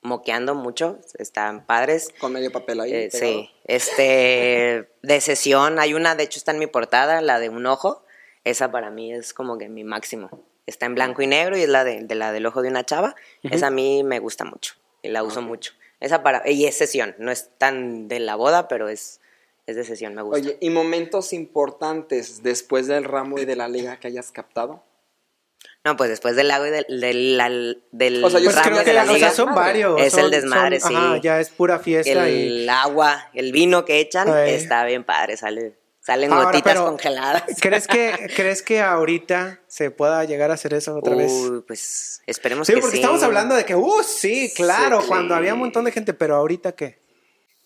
[0.00, 2.08] moqueando mucho, están padres.
[2.18, 2.92] Con medio papel ahí.
[2.94, 7.50] Eh, sí, este, de sesión, hay una, de hecho está en mi portada, la de
[7.50, 8.02] un ojo,
[8.44, 10.30] esa para mí es como que mi máximo.
[10.66, 12.84] Está en blanco y negro y es la de, de la del ojo de una
[12.84, 15.72] chava, esa a mí me gusta mucho y la uso mucho.
[16.00, 19.20] Esa para, y es sesión, no es tan de la boda, pero es,
[19.66, 20.40] es de sesión, me gusta.
[20.40, 24.82] Oye, ¿y momentos importantes después del ramo y de la liga que hayas captado?
[25.84, 27.48] No, pues después del lago y del, del, la-
[27.90, 30.00] del O sea, yo ramo creo de que de la o sea, liga, son varios.
[30.00, 30.96] Es el son- desmadre, son- sí.
[30.96, 32.46] Ajá, ya es pura fiesta y...
[32.62, 37.44] el agua, el vino que echan, está bien padre, sale, salen Ahora, gotitas pero, congeladas.
[37.60, 41.30] ¿Crees que, ¿Crees que ahorita se pueda llegar a hacer eso otra vez?
[41.32, 43.02] Uy, pues esperemos Sí, que porque sí.
[43.02, 45.08] estamos hablando de que, uh, sí, claro, Sí.
[45.08, 47.00] cuando había un montón de gente, pero ahorita qué?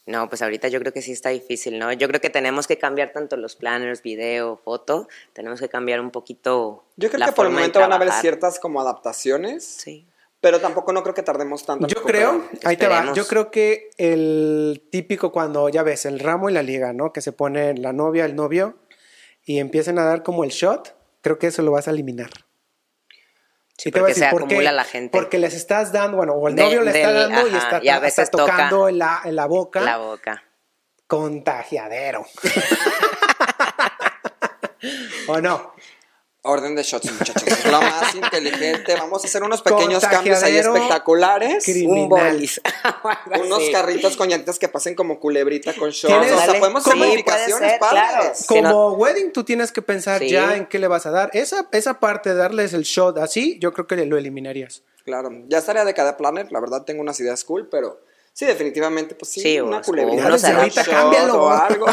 [0.06, 1.92] No, pues ahorita yo creo que sí está difícil, ¿no?
[1.92, 6.12] Yo creo que tenemos que cambiar tanto los planners, video, foto, tenemos que cambiar un
[6.12, 10.06] poquito Yo creo la que por el momento van a haber ciertas como adaptaciones, Sí.
[10.46, 11.88] Pero tampoco no creo que tardemos tanto.
[11.88, 16.48] Yo creo, ahí te va, yo creo que el típico cuando, ya ves, el ramo
[16.48, 17.12] y la liga, ¿no?
[17.12, 18.76] Que se pone la novia, el novio,
[19.44, 22.30] y empiezan a dar como el shot, creo que eso lo vas a eliminar.
[23.76, 24.54] Sí, Y te voy a porque decir se por qué.
[24.54, 25.18] acumula la gente.
[25.18, 27.88] Porque les estás dando, bueno, o el De- novio le está dando y está, y
[27.88, 29.80] a está veces toca tocando en la, en la boca.
[29.80, 30.44] La boca.
[31.08, 32.24] Contagiadero.
[35.26, 35.72] ¿O no?
[36.46, 37.42] Orden de shots, muchachos.
[37.46, 38.94] Es lo más inteligente.
[38.96, 41.66] Vamos a hacer unos pequeños cambios ahí espectaculares.
[41.86, 42.60] Un bolis.
[43.44, 43.72] Unos así.
[43.72, 46.12] carritos con llantitas que pasen como culebrita con shots.
[46.14, 46.58] ¿Tienes- O sea, Dale.
[46.60, 48.02] podemos Sí, hacer modificaciones padres.
[48.10, 48.32] claro.
[48.34, 50.30] Sí, Como no- wedding, tú tienes que pensar Sí.
[50.30, 51.30] ya en qué le vas a dar.
[51.32, 54.82] Esa, esa parte de darles el shot así, yo creo que lo eliminarías.
[55.04, 56.50] Claro, ya estaría de cada planner.
[56.52, 58.00] La verdad, tengo unas ideas cool, pero
[58.32, 60.24] sí, definitivamente, pues sí, Sí, una culebrita.
[60.24, 60.82] o uno se adapta.
[60.82, 61.42] shot Cámbialo.
[61.44, 61.86] O algo.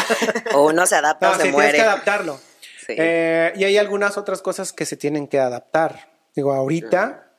[0.54, 1.78] O uno se adapta No, o sí, se tienes muere.
[1.78, 2.39] que adaptarlo.
[2.86, 2.96] Sí.
[2.98, 6.12] Eh, y hay algunas otras cosas que se tienen que adaptar.
[6.36, 7.32] Digo, ahorita.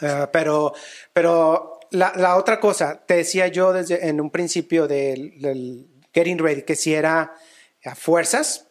[0.00, 0.72] eh, pero
[1.12, 6.38] pero la, la otra cosa, te decía yo desde en un principio del, del Getting
[6.38, 7.34] Ready, que si era
[7.84, 8.66] a fuerzas,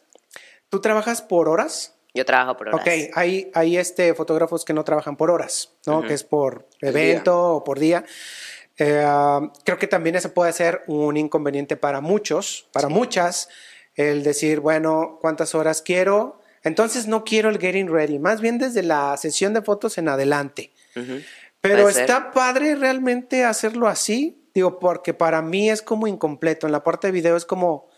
[0.68, 1.94] ¿tú trabajas por horas?
[2.12, 2.80] Yo trabajo por horas.
[2.80, 6.02] Ok, hay, hay este, fotógrafos que no trabajan por horas, ¿no?
[6.02, 8.04] Que es por evento o por día.
[8.76, 9.04] Eh,
[9.64, 13.48] creo que también ese puede ser un inconveniente para muchos, para muchas,
[13.96, 16.40] el decir, bueno, ¿cuántas horas quiero?
[16.62, 20.72] Entonces no quiero el getting ready, más bien desde la sesión de fotos en adelante.
[21.60, 22.02] Pero ser.
[22.02, 26.66] está padre realmente hacerlo así, digo, porque para mí es como incompleto.
[26.66, 27.88] En la parte de video es como,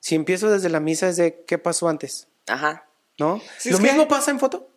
[0.00, 2.86] si empiezo desde la misa es de qué pasó antes, Ajá.
[3.18, 3.40] ¿no?
[3.58, 4.68] Sí, Lo que- mismo pasa en foto.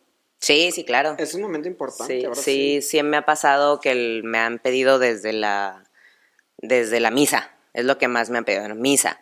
[0.42, 1.16] Sí, sí, claro.
[1.18, 2.20] Es un momento importante.
[2.20, 5.84] Sí, ahora sí, sí me ha pasado que el- me han pedido desde la,
[6.58, 8.76] desde la misa, es lo que más me han pedido, ¿no?
[8.76, 9.20] misa.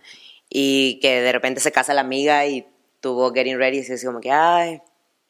[0.49, 2.67] Y que de repente se casa la amiga y
[2.99, 4.81] tuvo getting ready y es como que, ay,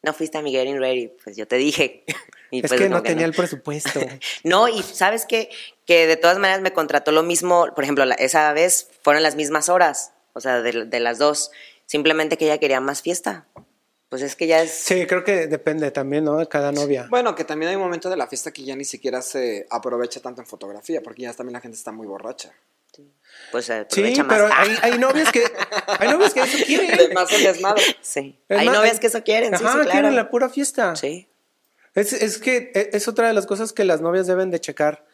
[0.03, 2.03] no fuiste a mi getting ready, pues yo te dije.
[2.49, 3.99] Y es pues que no tenía el presupuesto.
[4.45, 5.49] No, y sabes qué?
[5.85, 9.35] que de todas maneras me contrató lo mismo, por ejemplo, la- esa vez fueron las
[9.35, 11.51] mismas horas, o sea, de, de las dos,
[11.85, 13.47] simplemente que ella quería más fiesta.
[14.07, 14.71] Pues es que ya es...
[14.71, 16.37] Sí, creo que depende también, ¿no?
[16.37, 17.07] De cada novia.
[17.09, 20.21] Bueno, que también hay un momento de la fiesta que ya ni siquiera se aprovecha
[20.21, 22.53] tanto en fotografía, porque ya también la gente está muy borracha.
[23.51, 24.25] Pues se Sí, más.
[24.27, 25.43] pero hay, hay novias que
[25.99, 26.91] hay novias que eso quieren.
[26.99, 27.83] Además, el desmadre.
[28.01, 28.39] Sí.
[28.49, 29.89] Es Hay más, novias que eso quieren, Ajá, sí, claro.
[29.91, 30.95] quieren la pura fiesta.
[30.95, 31.27] Sí.
[31.93, 35.05] Es, es que e- es otra de las cosas que las novias deben de checar.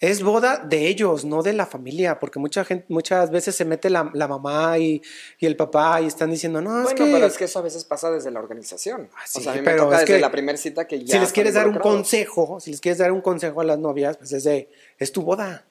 [0.00, 3.90] Es boda de ellos, no de la familia, porque mucha gente, muchas veces se mete
[3.90, 5.02] la, la mamá y,
[5.38, 7.62] y el papá y están diciendo, no, es Bueno, que, pero es que eso a
[7.62, 9.10] veces pasa desde la organización.
[9.14, 10.86] Ah, sí, o sea, a mí me pero toca es desde que la primera cita
[10.88, 11.12] que ya.
[11.16, 14.16] si les quieres dar un consejo, si les quieres dar un consejo a las novias,
[14.16, 15.66] pues es de, es tu boda.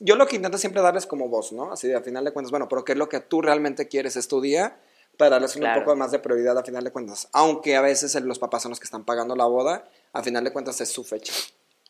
[0.00, 1.72] Yo lo que intento siempre darles como voz, ¿no?
[1.72, 4.16] Así de a final de cuentas, bueno, pero ¿qué es lo que tú realmente quieres?
[4.16, 4.76] Es tu día
[5.16, 5.80] para darles un Claro.
[5.82, 7.28] poco más de prioridad a final de cuentas.
[7.32, 10.52] Aunque a veces los papás son los que están pagando la boda, a final de
[10.52, 11.32] cuentas es su fecha.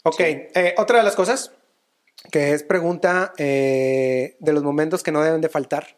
[0.03, 1.53] Ok, eh, otra de las cosas
[2.31, 5.97] que es pregunta eh, de los momentos que no deben de faltar,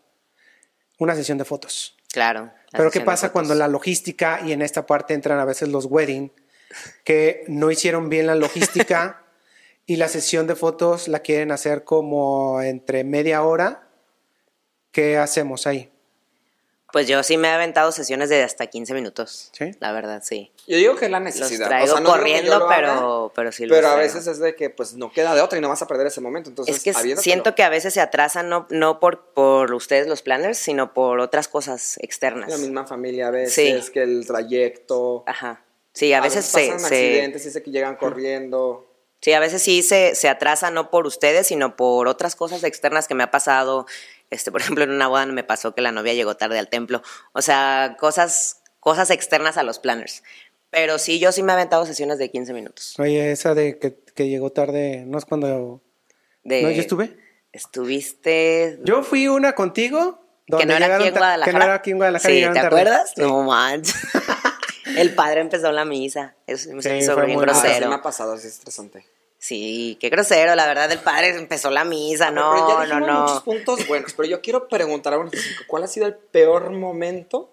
[0.98, 1.96] una sesión de fotos.
[2.12, 2.44] Claro.
[2.72, 5.86] la Pero ¿qué pasa cuando la logística y en esta parte entran a veces los
[5.86, 6.32] wedding
[7.04, 9.22] que no hicieron bien la logística
[9.86, 13.88] y la sesión de fotos la quieren hacer como entre media hora?
[14.92, 15.90] ¿Qué hacemos ahí?
[16.92, 19.50] Pues yo sí me he aventado sesiones de hasta 15 minutos.
[19.52, 19.72] ¿Sí?
[19.80, 20.50] La verdad, sí.
[20.66, 21.66] Yo digo que es la Los necesidad.
[21.66, 23.88] traigo o sea, no digo que yo corriendo, lo pero, haga, pero sí los pero
[23.88, 24.14] a traigo.
[24.14, 26.22] veces es de que pues no queda de otra y no vas a perder ese
[26.22, 26.48] momento.
[26.48, 30.22] Entonces, Es que siento que a veces se atrasan no, no por, por ustedes los
[30.22, 32.48] planners, sino por otras cosas externas.
[32.48, 33.92] La misma familia a veces, Sí.
[33.92, 35.24] que el trayecto.
[35.26, 35.62] Ajá.
[35.92, 38.85] Sí, a veces se- pasan se- accidentes, dice que llegan corriendo.
[39.26, 43.08] Sí, a veces sí se, se atrasa no por ustedes, sino por otras cosas externas
[43.08, 43.84] que me ha pasado.
[44.30, 47.02] Este, por ejemplo, en una boda me pasó que la novia llegó tarde al templo.
[47.32, 50.22] O sea, cosas, cosas externas a los planners.
[50.70, 52.94] Pero sí, yo sí me he aventado sesiones de 15 minutos.
[53.00, 55.82] Oye, esa de que, que llegó tarde, ¿no es cuando...
[56.44, 57.16] De- ¿No, yo estuve?
[57.50, 58.78] Estuviste...
[58.84, 60.20] Yo fui una contigo.
[60.56, 61.44] que no era aquí en Guadalajara.
[61.52, 62.32] Que no era aquí en Guadalajara.
[62.32, 62.60] Sí, ¿te tarde.
[62.68, 63.12] acuerdas?
[63.16, 63.22] Sí.
[63.22, 63.96] No manches.
[64.96, 66.36] El padre empezó la misa.
[66.46, 67.88] Eso me Sí, hizo fue bien muy- Ah, grosero.
[67.88, 69.04] me ha pasado, así es estresante.
[69.46, 73.20] Sí, qué grosero, la verdad, el padre empezó la misa, Pero ya no, no, no.
[73.20, 77.48] muchos puntos buenos, pero yo quiero preguntar a Francisco, ¿cuál ha sido el peor momento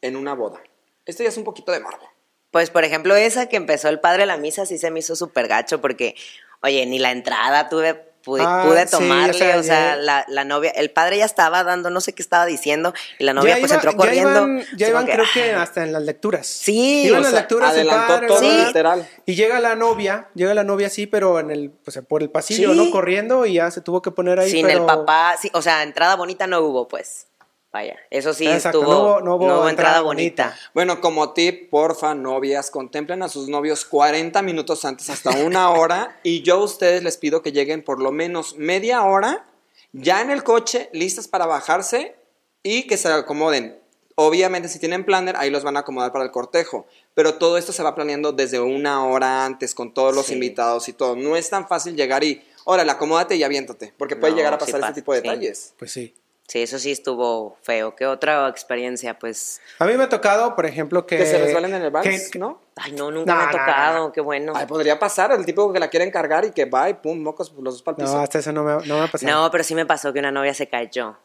[0.00, 0.62] en una boda?
[1.04, 2.08] Esto ya es un poquito de morbo.
[2.52, 5.48] Pues, por ejemplo, esa que empezó el padre la misa sí se me hizo súper
[5.48, 6.14] gacho porque,
[6.62, 9.96] oye, ni la entrada tuve, pude, Ah, pude sí, tomarle, o sea, o sea, ya-
[9.96, 13.32] la, la novia, el padre ya estaba dando, no sé qué estaba diciendo, y la
[13.32, 14.30] novia Ya pues iba- entró ya corriendo.
[14.30, 15.62] iban, ya iban creo que ah.
[15.62, 16.46] hasta en las lecturas.
[16.46, 18.66] Sí, Iban las sea, lecturas el adelantó padre, todo ¿verdad?
[18.66, 19.08] literal.
[19.24, 22.72] Y llega la novia, llega la novia sí, pero en el, pues por el pasillo,
[22.72, 22.76] Sí.
[22.76, 22.90] ¿no?
[22.90, 24.50] Corriendo y ya se tuvo que poner ahí.
[24.50, 27.28] Sin pero- el papá, sí, o sea, entrada bonita no hubo, pues.
[27.76, 30.56] Vaya, eso sí Exacto, estuvo, no hubo- no hubo entrada bonita.
[30.72, 36.18] Bueno, como tip, porfa, novias, contemplen a sus novios 40 minutos antes, hasta una hora,
[36.22, 39.44] y yo a ustedes les pido que lleguen por lo menos media hora,
[39.92, 42.16] ya en el coche, listas para bajarse
[42.62, 43.78] y que se acomoden.
[44.14, 47.74] Obviamente, si tienen planner, ahí los van a acomodar para el cortejo, pero todo esto
[47.74, 50.32] se va planeando desde una hora antes, con todos los Sí.
[50.32, 51.14] invitados y todo.
[51.14, 54.56] No es tan fácil llegar y, órale, acomódate y aviéntate, porque puede No, llegar a
[54.58, 55.28] sí pasar pasa, este tipo de sí.
[55.28, 55.74] detalles.
[55.78, 56.14] Pues sí.
[56.48, 57.96] Sí, eso sí estuvo feo.
[57.96, 59.18] ¿Qué otra experiencia?
[59.18, 61.16] Pues, A mí me ha tocado, por ejemplo, que...
[61.16, 62.60] Que se resbalen en el vals, que- ¿no?
[62.76, 64.52] ay, no, nunca No, me ha no, no, tocado, qué bueno.
[64.54, 67.52] Ay, podría pasar, el tipo que la quiere encargar y que va y pum, mocos,
[67.60, 68.14] los dos piso.
[68.14, 69.32] No, hasta eso no me, no me ha pasado.
[69.42, 71.16] No, pero sí me pasó que una novia se cayó,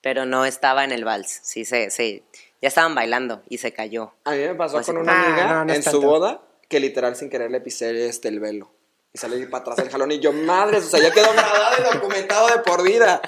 [0.00, 1.38] pero no estaba en el vals.
[1.44, 2.24] Sí, se, se,
[2.60, 4.12] ya estaban bailando y se cayó.
[4.24, 5.00] A mí me pasó Pues con sí.
[5.02, 6.06] una Ah, amiga no, no en su tanto.
[6.08, 8.72] boda que literal sin querer le pisé este el velo.
[9.12, 11.94] Y sale para atrás el jalón y yo, madres, o sea, ya quedó grabado y
[11.94, 13.22] documentado de por vida.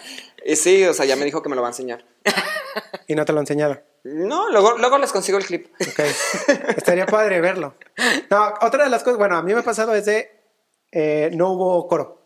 [0.48, 2.04] Y sí, o sea, ya me dijo que me lo va a enseñar.
[3.08, 3.80] Y no te lo he enseñado.
[4.04, 5.66] No, luego, luego les consigo el clip.
[5.80, 6.00] Ok.
[6.76, 7.74] Estaría padre verlo.
[8.30, 10.30] No, otra de las cosas, bueno, a mí me ha pasado es de
[10.92, 12.22] eh, no hubo coro.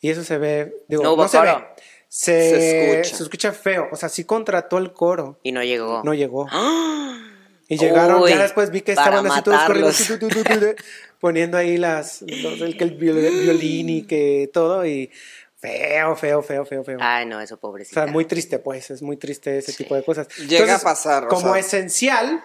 [0.00, 1.58] Y eso se ve, digo, No no, hubo se coro.
[1.58, 1.82] ve.
[2.08, 3.16] Se, Se escucha.
[3.16, 3.88] se escucha feo.
[3.92, 5.38] O sea, sí contrató el coro.
[5.42, 6.02] Y no llegó.
[6.04, 6.46] No llegó.
[6.50, 7.16] ¡Ah!
[7.72, 10.00] Y llegaron, Uy, ya después vi que estaban así todos corriendo, matarlos.
[10.00, 10.82] así, tu, tu, tu, tu, tu,
[11.20, 14.84] poniendo ahí las, los- el, que el viol- violín y que todo.
[14.84, 15.12] Y
[15.60, 16.98] feo, feo, feo, feo, feo.
[17.00, 18.04] Ay, no, eso O pobrecita.
[18.04, 20.28] sea, muy triste, pues, es muy triste ese tipo de cosas.
[20.48, 21.58] Llega a pasar, o Como sea.
[21.60, 22.42] esencial,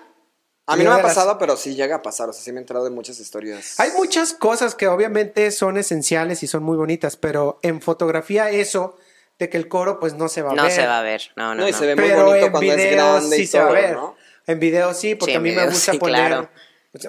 [0.68, 2.28] A mí no me ha las- pasado, pero sí llega a pasar.
[2.30, 3.80] O sea, sí me he enterado de muchas historias.
[3.80, 8.98] Hay muchas cosas que obviamente son esenciales y son muy bonitas, pero en fotografía eso
[9.38, 10.72] de que el coro pues no se va a no ver.
[10.72, 11.22] se va a ver.
[11.36, 11.78] No, no, No, y no.
[11.78, 13.94] se ve muy pero bonito es video grande sí y se va a ver.
[13.94, 14.16] ¿no?
[14.48, 16.28] En video sí, porque Sí, a mí me gusta sí, poner...
[16.28, 16.50] claro.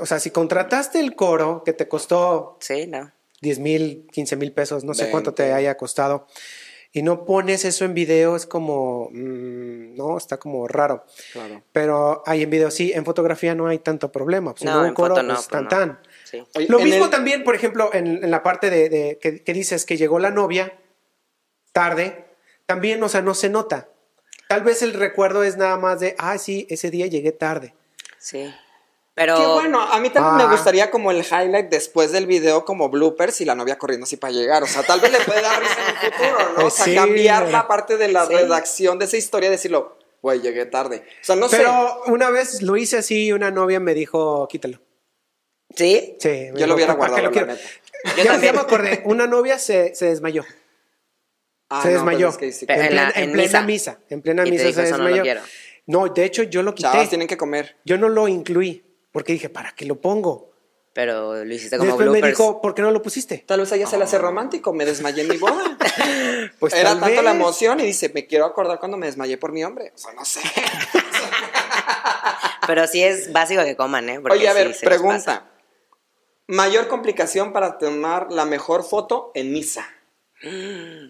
[0.00, 3.10] O sea, si contrataste el coro que te costó Sí, no.
[3.40, 5.10] 10 mil, 15 mil pesos, no sé 20.
[5.12, 6.26] cuánto te haya costado,
[6.92, 11.04] y no pones eso en video, es como, mm, no, está como raro.
[11.32, 11.62] Claro.
[11.72, 14.52] Pero hay en video sí, en fotografía no hay tanto problema.
[14.52, 15.68] Pues, si No, en coro, foto no, pues, pues tan no.
[15.68, 15.98] tan.
[16.24, 16.42] Sí.
[16.54, 19.52] Oye, Lo mismo el- también, por ejemplo, en, en la parte de, de- que, que
[19.52, 20.72] dices que llegó la novia
[21.72, 22.24] tarde,
[22.64, 23.88] también, o sea, no se nota.
[24.48, 27.74] Tal vez el recuerdo es nada más de, ah, sí, ese día llegué tarde.
[28.18, 28.50] Sí.
[29.16, 29.34] Pero.
[29.36, 30.46] Qué bueno, a mí también Ah.
[30.46, 34.16] me gustaría como el highlight después del video como bloopers y la novia corriendo así
[34.18, 34.62] para llegar.
[34.62, 36.66] O sea, tal vez le puede dar risa en el futuro, ¿no?
[36.66, 36.94] O sea, Sí.
[36.94, 38.34] cambiar la parte de la Sí.
[38.34, 41.02] redacción de esa historia y decirlo, güey, llegué tarde.
[41.22, 41.56] O sea, no sé.
[41.56, 44.80] Pero una vez lo hice así y una novia me dijo, quítalo.
[45.74, 46.16] Sí.
[46.20, 47.46] Sí, Yo lo hubiera "¿Para qué guardado, lo quiero?".
[47.48, 47.66] la neta.
[48.18, 50.44] Yo Ya, me acordé, una novia se, se desmayó.
[51.70, 52.26] Ah, se no, desmayó.
[52.26, 53.96] pues es que sí, Pero en, en plena, la- en en plena misa.
[53.96, 53.98] misa.
[54.10, 55.22] En plena Y te misa dijo, se "Eso no lo desmayó.
[55.22, 55.40] quiero".
[55.86, 57.06] No, de hecho yo lo quité.
[57.08, 57.76] Tienen que comer.
[57.84, 58.84] Yo no lo incluí
[59.16, 60.52] porque dije, ¿para qué lo pongo?
[60.92, 63.42] Pero lo hiciste como Después me dijo, ¿por qué no lo pusiste?
[63.46, 65.78] Tal vez a ella se le hace romántico, me desmayé en mi boda.
[66.60, 69.52] Pues Era tal tanto la emoción y dice, me quiero acordar cuando me desmayé por
[69.52, 69.90] mi hombre.
[69.94, 70.42] O sea, no sé.
[72.66, 74.20] Pero sí es básico que coman, ¿eh?
[74.20, 75.50] Porque Oye, a ver, pregunta.
[76.46, 79.88] Mayor complicación para tomar la mejor foto en misa.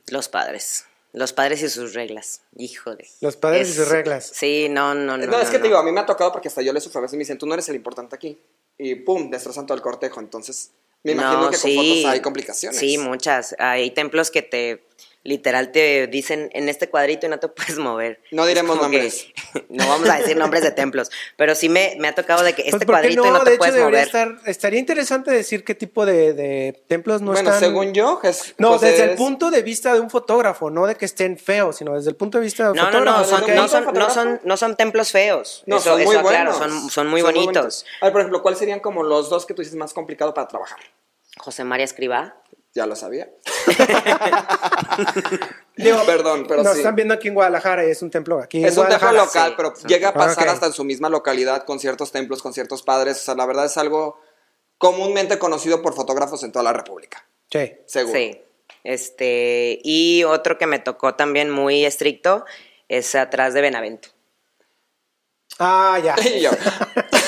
[0.07, 0.87] Los padres.
[1.17, 2.43] Los padres y sus reglas.
[2.59, 3.09] Híjole.
[3.23, 4.31] Los padres y sus reglas.
[4.35, 5.27] Sí, no, no, no.
[5.27, 5.63] No, es que no.
[5.63, 7.21] te digo, a mí me ha tocado porque hasta yo le sufro a veces me
[7.21, 8.39] dicen, tú no eres el importante aquí.
[8.77, 10.21] Y pum, destrozan todo el cortejo.
[10.21, 11.75] Entonces, me imagino No, que con sí.
[12.03, 12.79] fotos hay complicaciones.
[12.79, 13.57] Sí, muchas.
[13.59, 14.85] Hay templos que te
[15.27, 18.21] literal te dicen en este cuadrito y no te puedes mover.
[18.31, 19.27] No diremos nombres.
[19.69, 22.63] no vamos a decir nombres de templos, pero sí me, me ha tocado de que
[22.63, 24.07] Pues, este ¿por qué cuadrito y no de te hecho, puedes mover.
[24.07, 27.61] estar, estaría interesante decir qué tipo de, de templos no bueno, están.
[27.61, 28.21] según yo,
[28.59, 31.77] No, José desde el punto de vista de un fotógrafo, no de que estén feos,
[31.77, 33.19] sino desde el punto de vista de No, no, fotógrafo.
[33.21, 34.15] no, son, no, son, no, fotógrafo?
[34.15, 35.63] son, no son templos feos.
[35.67, 36.57] No, eso, son muy eso aclaro, buenos.
[36.81, 37.85] son, son muy bonitos.
[38.01, 40.49] A ver, por ejemplo, ¿cuáles serían como los dos que tú dices más complicado para
[40.49, 40.79] trabajar?
[41.39, 42.37] José María Escribá.
[42.77, 43.31] Ya lo sabía.
[45.77, 46.81] Digo, Perdón, pero nos sí.
[46.81, 48.59] están viendo aquí en Guadalajara y es un templo aquí.
[48.59, 49.87] en Es un templo local, sí, pero sí.
[49.89, 53.17] llega a pasar hasta en su misma localidad con ciertos templos, con ciertos padres.
[53.17, 54.21] O sea, la verdad es algo
[54.77, 57.27] comúnmente conocido por fotógrafos en toda la República.
[57.51, 57.73] Sí.
[57.87, 58.19] Seguro.
[58.19, 58.43] Sí.
[58.85, 62.45] Este, y otro que me tocó también muy estricto
[62.89, 64.11] es atrás de Benavento.
[65.59, 66.15] Ah, ya.
[66.27, 66.53] Y yo, ya.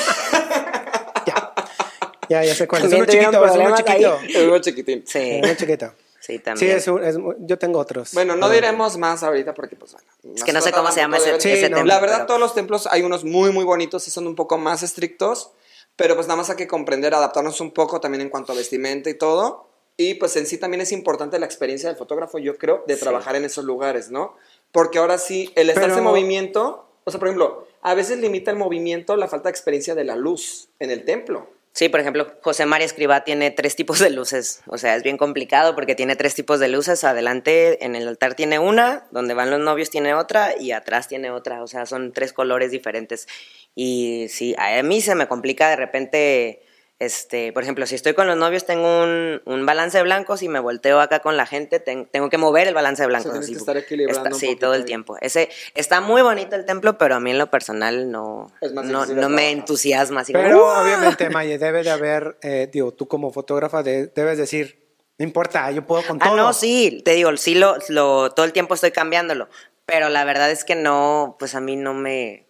[2.29, 2.83] Ya, ya sé cuál.
[2.85, 4.19] Es uno chiquito, es uno chiquito.
[4.27, 5.03] es muy chiquitín.
[5.05, 5.93] Sí, Es uno chiquito.
[6.19, 6.77] sí, Sí, también.
[6.77, 8.13] es un- es yo tengo otros.
[8.13, 10.07] Bueno, no diremos más ahorita porque, pues bueno.
[10.35, 11.77] Es que no sé cómo se llama ese, Sí, ese no.
[11.77, 11.93] templo.
[11.93, 14.57] La verdad, pero- todos los templos hay unos muy, muy bonitos y son un poco
[14.57, 15.51] más estrictos,
[15.95, 19.09] pero pues nada más hay que comprender, adaptarnos un poco también en cuanto a vestimenta
[19.09, 19.67] y todo.
[19.97, 23.01] Y pues en sí también es importante la experiencia del fotógrafo, yo creo, de Sí.
[23.01, 24.35] trabajar en esos lugares, ¿no?
[24.71, 28.49] Porque ahora sí, el estarse en Pero- movimiento, o sea, por ejemplo, a veces limita
[28.51, 31.49] el movimiento la falta de experiencia de la luz en el templo.
[31.71, 34.61] Sí, por ejemplo, José María Escribá tiene tres tipos de luces.
[34.67, 37.03] O sea, es bien complicado porque tiene tres tipos de luces.
[37.03, 41.31] Adelante en el altar tiene una, donde van los novios tiene otra y atrás tiene
[41.31, 41.63] otra.
[41.63, 43.27] O sea, son tres colores diferentes.
[43.75, 46.63] Y sí, a mí se me complica de repente,
[46.99, 50.49] este, por ejemplo, si estoy con los novios tengo un, un balance de blancos y
[50.49, 53.31] me volteo acá con la gente, ten- tengo que mover el balance de blancos.
[53.31, 54.85] tienes así, que estar equilibrando está- sí, todo el ahí.
[54.85, 55.15] tiempo.
[55.21, 58.85] Ese, está muy bonito el templo, pero a mí en lo personal no, Es más
[58.85, 60.21] no, no me entusiasma.
[60.21, 64.85] Así Pero obviamente, Maye, debe de haber, eh, digo, tú como fotógrafa de- debes decir,
[65.17, 66.35] no importa, yo puedo con Ah, todo.
[66.35, 69.47] no, sí, te digo, sí lo, lo, todo el tiempo estoy cambiándolo,
[69.85, 72.45] pero la verdad es que no, pues a mí no me,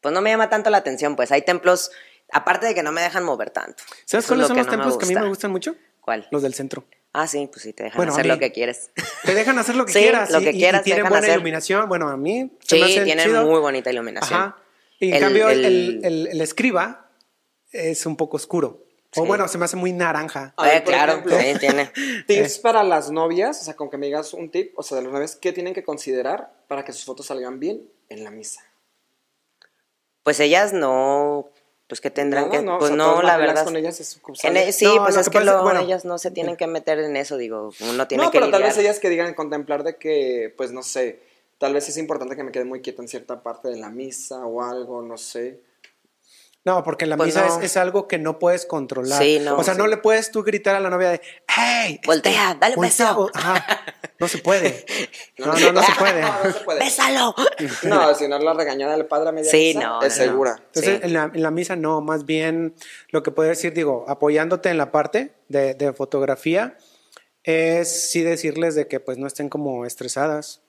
[0.00, 1.90] pues no me llama tanto la atención, pues hay templos,
[2.32, 3.82] aparte de que no me dejan mover tanto.
[4.04, 5.74] ¿Sabes Eso cuáles son los no templos que a mí me gustan mucho?
[6.00, 6.26] ¿Cuál?
[6.30, 6.84] Los del centro.
[7.12, 8.90] Ah, sí, pues sí, te dejan Bueno, hacer lo que quieres.
[9.24, 10.30] Te dejan hacer lo que Sí, quieras.
[10.30, 11.34] lo que y- quieras Y tienen buena hacer.
[11.34, 11.88] iluminación.
[11.88, 13.44] Bueno, a mí se me Sí, hace tienen chido.
[13.46, 14.38] muy bonita iluminación.
[14.40, 14.56] Ajá.
[15.00, 17.10] Y en El- cambio, el, el- el- el escriba
[17.72, 18.84] es un poco oscuro.
[19.16, 19.26] O Sí.
[19.26, 20.54] bueno, se me hace muy naranja.
[20.62, 21.90] Ver, Eh, claro, ejemplo, sí, tiene.
[22.28, 25.02] Tips para las novias, o sea, con que me digas un tip, o sea, de
[25.02, 28.62] las novias, ¿qué tienen que considerar para que sus fotos salgan bien en la misa?
[30.22, 31.50] Pues ellas no,
[31.90, 33.64] pues que tendrán No, que, no, o pues sea, no, la verdad.
[33.64, 34.68] con ellas es como En sale.
[34.68, 35.80] e- sí, No, pues es que que lo- bueno.
[35.80, 38.62] ellas no se tienen que meter en eso, digo, uno tiene no, que pero tal
[38.62, 41.18] vez ellas que digan contemplar de que, pues no sé,
[41.58, 44.46] tal vez es importante que me quede muy quieta en cierta parte de la misa
[44.46, 45.58] o algo, no sé.
[46.62, 47.58] No, porque la Pues misa no.
[47.58, 49.22] es, es algo que no puedes controlar.
[49.22, 49.78] Sí, no, o sea, sí.
[49.78, 51.94] no le puedes tú gritar a la novia de, ¡Hey!
[51.94, 53.12] este, Voltea, dale un voltea".
[53.14, 53.30] beso.
[53.32, 53.66] Ajá.
[54.18, 54.84] No se puede.
[55.38, 56.20] No, no, no se puede.
[56.22, 56.80] No, no se puede.
[56.80, 57.34] ¡Bésalo!
[57.84, 60.30] No, si no la regañada del padre a media Sí, misa, no, es no, no.
[60.30, 60.56] segura.
[60.66, 61.00] Entonces, Sí.
[61.02, 62.74] en, la, en la misa no, más bien
[63.08, 66.76] lo que puedo decir, digo, apoyándote en la parte de, de fotografía,
[67.42, 70.60] es sí decirles de que pues no estén como estresadas.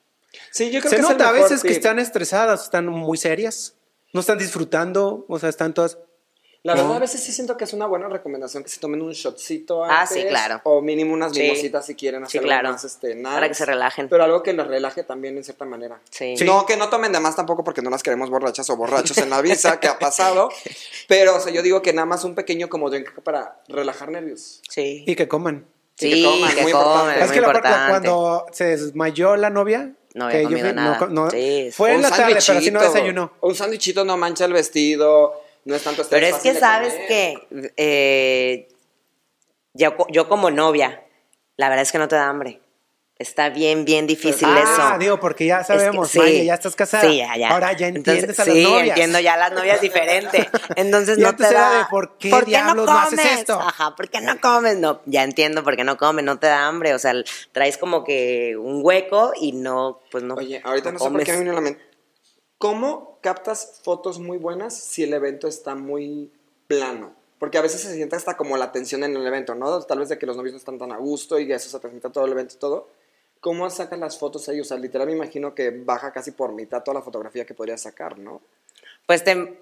[0.51, 3.75] Sí, yo creo Se que nota a veces que están estresadas, están muy serias,
[4.13, 5.97] no están disfrutando, o sea, están todas...
[6.63, 6.83] La No.
[6.83, 9.83] verdad, a veces sí siento que es una buena recomendación que se tomen un shotcito
[9.83, 10.15] Ah, antes.
[10.21, 10.61] sí, claro.
[10.65, 11.41] O mínimo unas Sí.
[11.41, 12.69] mimositas si quieren Sí, hacer claro.
[12.71, 13.23] más, este, nice.
[13.31, 14.07] Para que se relajen.
[14.09, 15.99] Pero algo que los relaje también en cierta manera.
[16.11, 16.37] Sí.
[16.37, 16.43] Sí.
[16.45, 19.31] No, que no tomen de más tampoco porque no las queremos borrachas o borrachos en
[19.31, 20.49] la visa, que ha pasado.
[21.07, 24.61] Pero, o sea, yo digo que nada más un pequeño como drink para relajar nervios.
[24.69, 25.03] Sí.
[25.07, 25.65] Y que coman.
[25.97, 27.15] y que Sí, coman, que muy coman, importante.
[27.17, 27.89] es es muy que la parte importante.
[28.09, 31.07] cuando se desmayó la novia, No había comido fui- nada.
[31.09, 33.33] no- Sí, fue en Un la tarde, pero sí no desayunó.
[33.41, 37.07] Un sándwichito no mancha el vestido, no es tanto estrés Pero es que sabes comer.
[37.07, 37.47] que
[37.77, 38.67] eh,
[39.73, 41.03] yo, yo como novia,
[41.57, 42.59] la verdad es que no te da hambre.
[43.21, 44.99] Está bien, bien difícil Ah, eso.
[44.99, 46.17] digo, porque ya Es que sabemos, sí.
[46.19, 47.03] Maye, ya estás casada.
[47.03, 47.49] Sí, ya, ya.
[47.51, 48.87] Ahora ya entiendes Entonces, a las sí, novias.
[48.89, 50.49] entiendo ya a las novias diferente.
[50.75, 51.77] Entonces no te da.
[51.79, 53.39] de, ¿por qué diablos no haces comes?
[53.39, 53.53] esto?
[53.59, 54.77] Ajá, ¿por qué no comes?
[54.77, 56.93] No, ya entiendo por qué no comes, no te da hambre.
[56.95, 57.13] O sea,
[57.51, 60.33] traes como que un hueco y no, pues no.
[60.33, 61.81] Oye, ahorita no, sé por qué me vino a la mente.
[62.57, 66.31] ¿Cómo captas fotos muy buenas si el evento está muy
[66.67, 67.13] plano?
[67.39, 69.81] Porque a veces se siente hasta como la tensión en el evento, ¿no?
[69.81, 72.07] Tal vez de que los novios no están tan a gusto y eso se transmite
[72.07, 72.87] a todo el evento y todo.
[73.41, 74.61] ¿Cómo sacan las fotos ahí?
[74.61, 77.77] O sea, literal me imagino que baja casi por mitad toda la fotografía que podría
[77.77, 78.41] sacar, ¿no?
[79.07, 79.59] Pues te,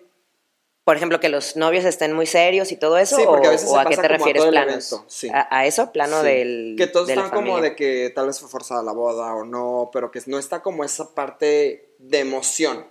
[0.84, 3.16] por ejemplo, que los novios estén muy serios y todo eso.
[3.16, 5.04] Sí, porque a veces o se a qué pasa te como a refieres el planos.
[5.08, 5.30] sí.
[5.34, 6.28] A, a eso, plano Sí.
[6.28, 6.76] del.
[6.78, 9.46] Que todos de la están como de que tal vez fue forzada la boda o
[9.46, 12.86] no, pero que no está como esa parte de emoción.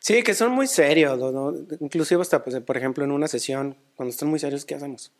[0.00, 1.54] Sí, que son muy serios, ¿no?
[1.80, 5.12] Inclusive hasta, pues, por ejemplo, en una sesión, cuando están muy serios, ¿qué hacemos?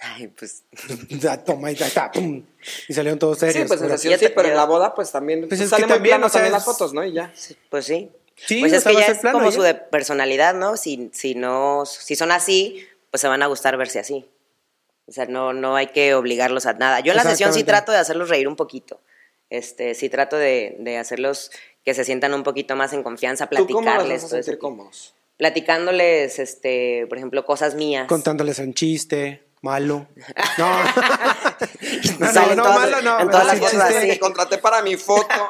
[0.00, 0.64] Ay, pues.
[1.08, 2.42] Ya, toma y ya está, pum.
[2.88, 3.56] Y salieron todos serios.
[3.56, 5.86] Sí, pues en sí, pero en la boda pues también Pues pues, es sale que
[5.86, 7.04] muy también, plano o sea, también es- las fotos, ¿no?
[7.04, 7.32] Y ya.
[7.68, 8.10] Pues sí.
[8.36, 9.56] Sí, pues es que ya es plano, como ya.
[9.56, 10.78] su de personalidad, ¿no?
[10.78, 14.26] Si, si no, si son así, pues se van a gustar verse así.
[15.06, 17.00] O sea, no, no hay que obligarlos a nada.
[17.00, 19.00] Yo en la sesión sí trato de hacerlos reír un poquito.
[19.50, 21.50] Este, sí trato de, de hacerlos
[21.84, 24.22] que se sientan un poquito más en confianza, ¿Tú cómo platicarles.
[24.22, 25.14] vas a sentir cómodos?
[25.36, 28.06] Platicándoles, este, por ejemplo, cosas mías.
[28.06, 30.06] Contándoles un chiste malo.
[30.58, 30.84] No.
[32.18, 33.20] no, no, no, todas- malo no.
[33.20, 33.76] en todas las chiste.
[33.76, 34.06] así.
[34.08, 35.48] que contraté para mi foto.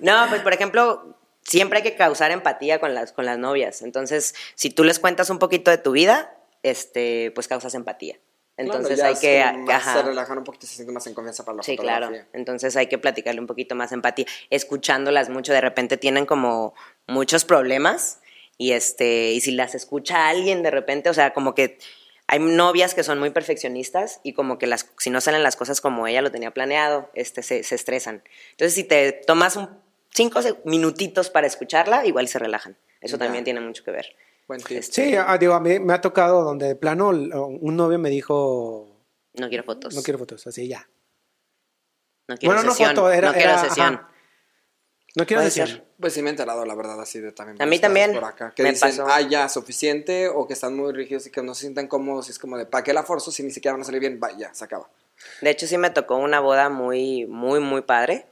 [0.00, 3.82] No, pues por ejemplo, siempre hay que causar empatía con las, con las novias.
[3.82, 8.18] Entonces, si tú les cuentas un poquito de tu vida, este, pues causas empatía.
[8.56, 9.72] Entonces Claro, ya hay que...
[9.72, 9.94] ajá.
[9.94, 12.08] Se relajan un poquito y se sienten más en confianza para la Sí, fotografía.
[12.08, 12.24] claro.
[12.34, 15.52] Entonces hay que platicarle un poquito más empatía, escuchándolas mucho.
[15.52, 16.72] De repente tienen como
[17.08, 18.20] muchos problemas
[18.58, 21.78] y este y si las escucha alguien de repente, o sea, como que
[22.26, 25.80] hay novias que son muy perfeccionistas y como que las si no salen las cosas
[25.80, 28.22] como ella lo tenía planeado, este se, se estresan.
[28.52, 29.68] Entonces si te tomas un
[30.14, 32.76] cinco minutitos para escucharla, igual se relajan.
[33.00, 33.24] Eso Ya.
[33.24, 34.06] también tiene mucho que ver.
[34.68, 34.82] Tip.
[34.82, 38.94] Sí, ah, digo, a mí me ha tocado donde de plano un novio me dijo,
[39.34, 39.94] No quiero fotos.
[39.94, 40.86] no quiero fotos, así ya.
[42.28, 42.94] No quiero Bueno, no sesión.
[42.94, 43.94] foto, era- no quiero era- sesión.
[43.94, 44.10] ajá.
[45.16, 45.84] No quiero ser.
[46.04, 47.62] Pues sí me he enterado, la verdad, así de también.
[47.62, 49.06] A mí también, Por acá, que me dicen, pasó.
[49.08, 52.28] ah, ya, suficiente, o que están muy rígidos y que no se sienten cómodos.
[52.28, 54.20] Y es como de, ¿para qué la forzo si ni siquiera van a salir bien?
[54.22, 54.90] Va, ya, se acaba.
[55.40, 58.26] De hecho, sí me tocó una boda muy, muy, muy padre.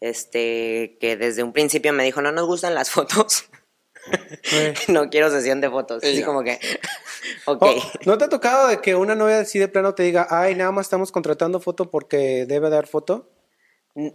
[0.00, 3.44] Este, que desde un principio me dijo, no nos gustan las fotos.
[4.88, 6.02] No quiero sesión de fotos.
[6.02, 6.58] Así como que,
[7.44, 7.62] ok.
[7.62, 7.74] Oh,
[8.06, 10.72] ¿No te ha tocado de que una novia así de plano te diga, ay, nada
[10.72, 13.28] más estamos contratando foto porque debe dar foto?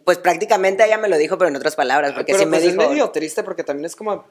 [0.06, 2.64] Pues prácticamente ella me lo dijo, pero en otras palabras, porque Pero sí me pues
[2.68, 2.90] es dijo.
[2.90, 4.24] medio triste porque también es como...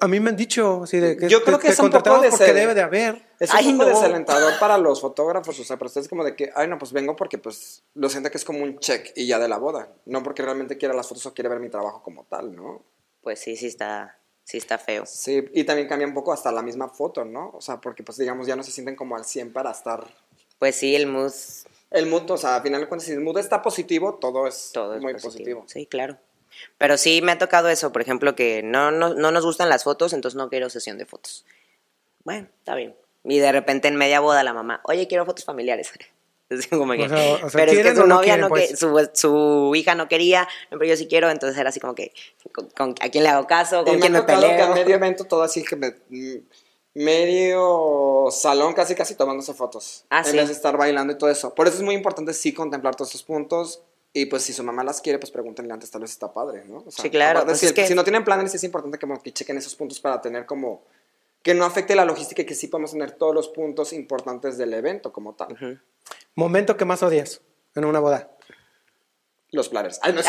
[0.00, 2.20] A mí me han dicho así de que Yo creo que te es un poco
[2.20, 3.20] de porque ser- debe de haber.
[3.40, 3.88] Es un Ay, poco no.
[3.88, 7.16] desalentador para los fotógrafos, o sea, pero ustedes como de que, ay, no, pues vengo
[7.16, 9.88] porque pues lo siento que es como un check y ya de la boda.
[10.06, 12.82] No porque realmente quiera las fotos o quiere ver mi trabajo como tal, ¿no?
[13.22, 15.04] Pues sí, sí está, sí está feo.
[15.04, 17.50] Sí, y también cambia un poco hasta la misma foto, ¿no?
[17.54, 20.04] O sea, porque pues digamos ya no se sienten como al 100 para estar...
[20.60, 21.32] Pues sí, el mood,
[21.92, 24.70] El mood, o sea, al final de cuentas, si el mood está positivo, todo es,
[24.72, 25.60] todo es muy positivo.
[25.60, 25.64] positivo.
[25.66, 26.18] Sí, claro.
[26.78, 29.84] Pero sí me ha tocado eso, por ejemplo, que no, no, no nos gustan las
[29.84, 31.44] fotos, entonces no quiero sesión de fotos.
[32.24, 32.94] Bueno, está bien.
[33.24, 35.92] Y de repente en media boda la mamá, oye, quiero fotos familiares.
[36.70, 38.48] Como que, O sea, o sea, pero es que ¿quieren su no novia quieren, no
[38.50, 38.70] pues?
[38.70, 42.12] que, su, su hija no quería, pero yo sí quiero, entonces era así como que,
[42.52, 43.80] con, con- ¿a quién le hago caso?
[43.82, 44.66] Y ¿Con me quién ha me tocado que peleo?
[44.66, 45.94] a medio evento todo así que me...
[46.94, 50.04] medio salón casi casi tomándose fotos.
[50.10, 50.36] Ah, en sí.
[50.36, 51.54] vez de estar bailando y todo eso.
[51.54, 53.82] Por eso es muy importante sí contemplar todos estos puntos.
[54.14, 56.84] Y pues si su mamá las quiere, pues pregúntenle antes, tal vez está padre, ¿no?
[56.86, 58.98] O sea, Sí, claro, aparte, pues si, es que- si no tienen planes, es importante
[58.98, 60.84] que, chequen esos puntos para tener como...
[61.42, 64.74] Que no afecte la logística y que sí podamos tener todos los puntos importantes del
[64.74, 65.80] evento como tal.
[66.34, 67.40] Momento que más odias
[67.74, 68.30] en una boda.
[69.50, 69.98] Los planes.
[70.02, 70.28] Ay, no, sí.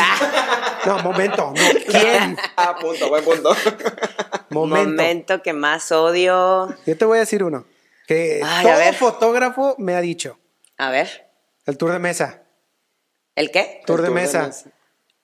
[0.86, 1.54] No, momento, no.
[1.86, 2.36] ¿Quién?
[2.56, 3.54] ah, punto, buen punto.
[4.54, 4.90] Momento.
[4.90, 6.74] Momento que más odio.
[6.86, 7.66] Yo te voy a decir uno.
[8.06, 8.94] Que Ay, a todo ver.
[8.94, 10.38] fotógrafo me ha dicho.
[10.78, 11.30] A ver,
[11.66, 12.42] El tour de mesa.
[13.36, 13.82] ¿el qué?
[13.86, 14.50] Tour El de mesa.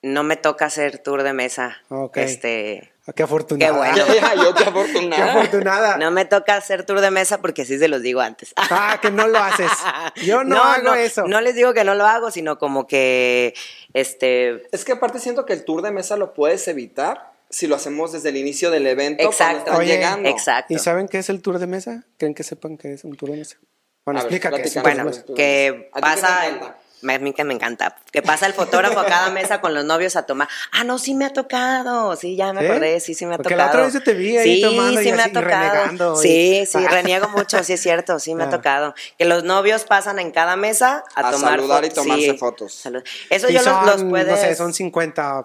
[0.01, 1.77] No me toca hacer tour de mesa.
[1.89, 2.17] Ok.
[2.17, 3.71] Este, Ah, Qué afortunada.
[3.71, 3.97] Qué bueno.
[4.43, 5.31] Yo qué Qué afortunada.
[5.33, 5.97] afortunada.
[5.97, 8.53] no me toca hacer tour de mesa porque sí se los digo antes.
[8.57, 9.71] Ah, que no lo haces.
[10.23, 11.27] Yo no, hago no, eso.
[11.27, 13.55] No les digo que no lo hago, sino como que,
[13.93, 17.75] este, Es que aparte siento que el tour de mesa lo puedes evitar si lo
[17.75, 19.59] hacemos desde el inicio del evento Exacto.
[19.59, 20.27] están Oye, llegando.
[20.29, 20.73] exacto.
[20.73, 22.03] ¿Y saben qué es el tour de mesa?
[22.17, 23.57] ¿Creen que sepan qué es un tour de mesa?
[24.05, 24.81] Bueno, A ver, qué es.
[24.81, 25.23] Bueno, que dices.
[25.23, 26.77] ¿A ti qué te pasa, el- encanta?
[27.03, 29.85] me- a mí que me encanta, que pasa el fotógrafo a cada mesa con los
[29.85, 30.47] novios a tomar.
[30.71, 32.67] Ah, no, sí me ha tocado, sí, ya me ¿Sí?
[32.67, 33.67] acordé, sí, sí me ha Porque tocado.
[33.67, 36.23] la otra vez yo te vi ahí sí, tomando y sí me así, ha tocado.
[36.23, 36.89] y- Sí, sí, Ah.
[36.89, 38.47] reniego mucho, sí es cierto, sí me Ah.
[38.47, 38.95] ha tocado.
[39.19, 42.37] Que los novios pasan en cada mesa a, A tomar saludar y fotos, tomarse sí.
[42.37, 42.73] fotos.
[42.73, 43.03] Salud.
[43.29, 44.27] Eso Y yo los, son, los puedes...
[44.27, 45.43] no sé, son 50.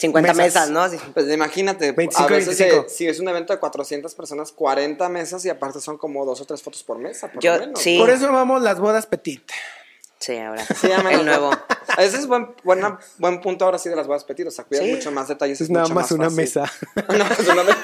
[0.00, 0.68] 50 mesas.
[0.68, 0.88] mesas, ¿no?
[0.88, 0.96] Sí.
[1.12, 2.88] Pues imagínate, 25, a veces 25.
[2.88, 6.44] si es un evento de 400 personas, 40 mesas y aparte son como dos o
[6.46, 7.80] tres fotos por mesa, por Yo- lo menos.
[7.80, 7.98] sí.
[7.98, 8.04] ¿no?
[8.04, 9.42] Por eso vamos las bodas petit.
[10.18, 10.62] Sí, ahora.
[10.66, 11.50] Sí, el nuevo.
[11.96, 14.84] Ese es buen, buena- buen punto ahora sí de las bodas petit, o sea, cuidas
[14.84, 14.92] Sí.
[14.92, 15.58] mucho más detalles.
[15.62, 16.70] Es nada mucho más una mesa.
[17.08, 17.24] No, una
[17.64, 17.76] mesa.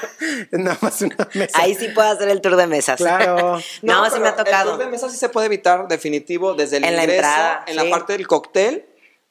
[0.51, 1.59] Es nada más una mesa.
[1.59, 2.97] Ahí sí puedo hacer el tour de mesas.
[2.97, 3.59] Claro.
[3.81, 4.71] No, sí pero me ha tocado.
[4.71, 7.75] El tour de mesa sí se puede evitar definitivo desde el En la entrada, en
[7.79, 7.83] sí.
[7.83, 8.85] la parte del cóctel,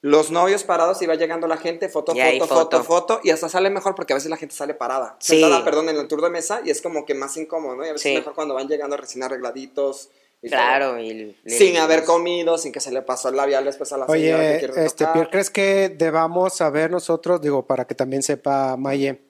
[0.07, 2.85] los novios parados y va llegando la gente, foto, foto, foto, foto.
[2.85, 5.17] foto, y hasta sale mejor porque a veces la gente sale parada.
[5.19, 5.41] Sí.
[5.41, 7.85] Sentada, perdón, en el tour de mesa y es como que más incómodo, ¿no?
[7.85, 8.11] Y a veces Sí.
[8.11, 10.11] es mejor cuando van llegando recién arregladitos.
[10.43, 11.01] y Claro, todo.
[11.01, 11.35] y...
[11.47, 14.67] Sin haber comido, sin que se le pasó el labial después a la señora que
[14.67, 15.13] Oye, este, tocar.
[15.15, 19.23] Pierre, ¿crees que debamos saber nosotros, digo, para que también sepa Maye,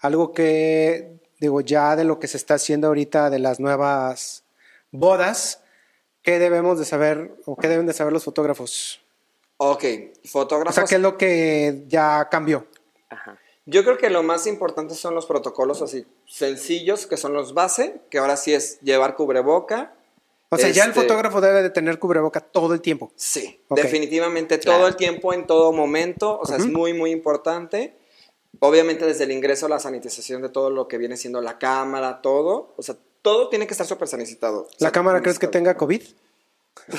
[0.00, 4.42] algo que, digo, ya de lo que se está haciendo ahorita de las nuevas
[4.90, 5.62] bodas,
[6.22, 9.00] ¿qué debemos de saber o qué deben de saber los fotógrafos?
[9.58, 9.84] Ok,
[10.24, 10.74] O fotógrafos.
[10.74, 12.66] sea, ¿qué es lo que ya cambió?
[13.10, 13.38] Ajá.
[13.66, 18.00] Yo creo que lo más importante son los protocolos así sencillos, que son los base,
[18.10, 19.92] que ahora sí es llevar cubreboca.
[20.50, 23.12] O sea, ya el Este- fotógrafo debe de tener cubreboca todo el tiempo.
[23.16, 24.78] Sí, definitivamente Claro.
[24.78, 27.94] todo el tiempo, en todo momento, o sea, es muy, muy importante.
[28.60, 32.72] Obviamente desde el ingreso, la sanitización de todo lo que viene siendo la cámara, todo,
[32.76, 34.66] o sea, todo tiene que estar súper sanitizado.
[34.78, 36.02] ¿La cámara crees que tenga COVID?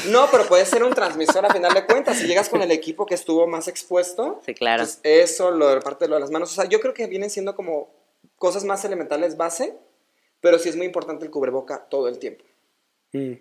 [0.07, 2.17] No, pero puede ser un transmisor a final de cuentas.
[2.17, 4.83] Si llegas con el equipo que estuvo más expuesto, Sí, claro.
[4.83, 7.07] pues eso, lo de parte de lo de las manos, o sea, yo creo que
[7.07, 7.89] vienen siendo como
[8.37, 9.75] cosas más elementales base,
[10.41, 12.45] pero sí es muy importante el cubreboca todo el tiempo.
[13.13, 13.33] Mm.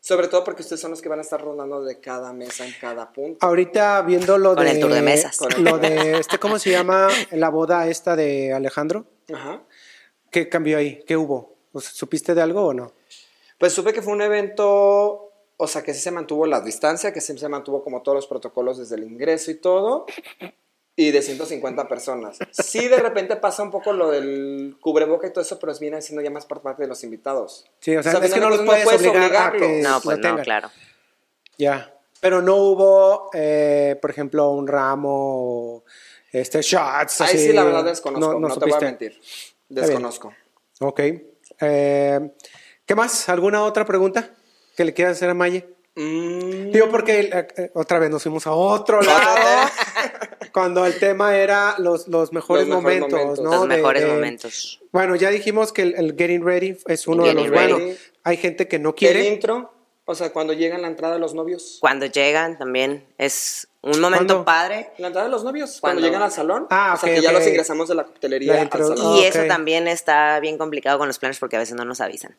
[0.00, 2.72] Sobre todo porque ustedes son los que van a estar rondando de cada mesa en
[2.80, 3.44] cada punto.
[3.44, 4.70] Ahorita viendo lo Con de...
[4.70, 5.36] el tour de mesas.
[5.36, 7.08] Con el- Lo de, este, ¿cómo se llama?
[7.32, 9.04] La boda esta de Alejandro.
[9.34, 9.62] Ajá.
[10.30, 11.02] ¿Qué cambió ahí?
[11.06, 11.56] ¿Qué hubo?
[11.74, 12.92] ¿Supiste de algo o no?
[13.58, 15.27] Pues supe que fue un evento,
[15.60, 18.26] o sea, que sí se mantuvo la distancia, que sí se mantuvo como todos los
[18.28, 20.06] protocolos desde el ingreso y todo,
[20.94, 22.38] y de 150 personas.
[22.52, 26.00] Sí, de repente pasa un poco lo del cubreboca y todo eso, pero es viene
[26.00, 27.66] siendo ya más por parte de los invitados.
[27.80, 30.00] Sí, o sea, O sea, es que no los puedes, obligar a puedes que No,
[30.00, 30.44] pues no, tengan.
[30.44, 30.70] claro.
[31.58, 31.92] Ya.
[32.20, 35.82] Pero no hubo, eh, por ejemplo, un ramo,
[36.30, 37.20] este, shots.
[37.20, 37.46] Ahí así.
[37.46, 39.20] sí, la verdad desconozco, no, te voy a mentir.
[39.68, 40.32] Desconozco.
[40.80, 41.00] Ok.
[41.60, 42.30] Eh,
[42.86, 43.28] ¿Qué más?
[43.28, 44.34] ¿Alguna otra pregunta
[44.78, 45.66] que le quieras hacer a Maye?
[45.96, 49.68] Mm, Digo, porque eh, eh, otra vez nos fuimos a otro lado.
[50.52, 53.44] cuando el tema era los, los mejores Los mejores momentos, momentos.
[53.44, 53.50] ¿no?
[53.50, 54.80] Los De- mejores de- momentos.
[54.92, 57.72] Bueno, ya dijimos que el, el Getting Ready es uno de los Ready.
[57.72, 57.98] buenos.
[58.22, 59.26] Hay gente que no el quiere.
[59.26, 59.72] intro,
[60.04, 61.78] o sea, cuando llegan la entrada de los novios.
[61.80, 64.44] Cuando llegan también es un momento ¿Cuándo?
[64.44, 64.90] padre.
[64.98, 66.66] La entrada de los novios, cuando, Cuando- llegan al salón.
[66.70, 68.96] Ah, o sea, que ya los ingresamos de la coctelería La al salón.
[69.16, 69.34] Y Ok.
[69.34, 72.36] eso también está bien complicado con los planes porque a veces no nos avisan.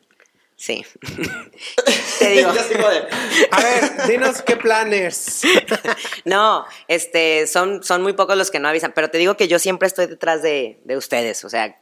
[0.60, 0.84] Sí.
[2.18, 2.50] Te digo.
[2.50, 5.40] A ver, dinos qué planes.
[6.26, 9.58] No, este, son, son muy pocos los que no avisan, pero te digo que yo
[9.58, 11.80] siempre estoy detrás de, de ustedes, o sea,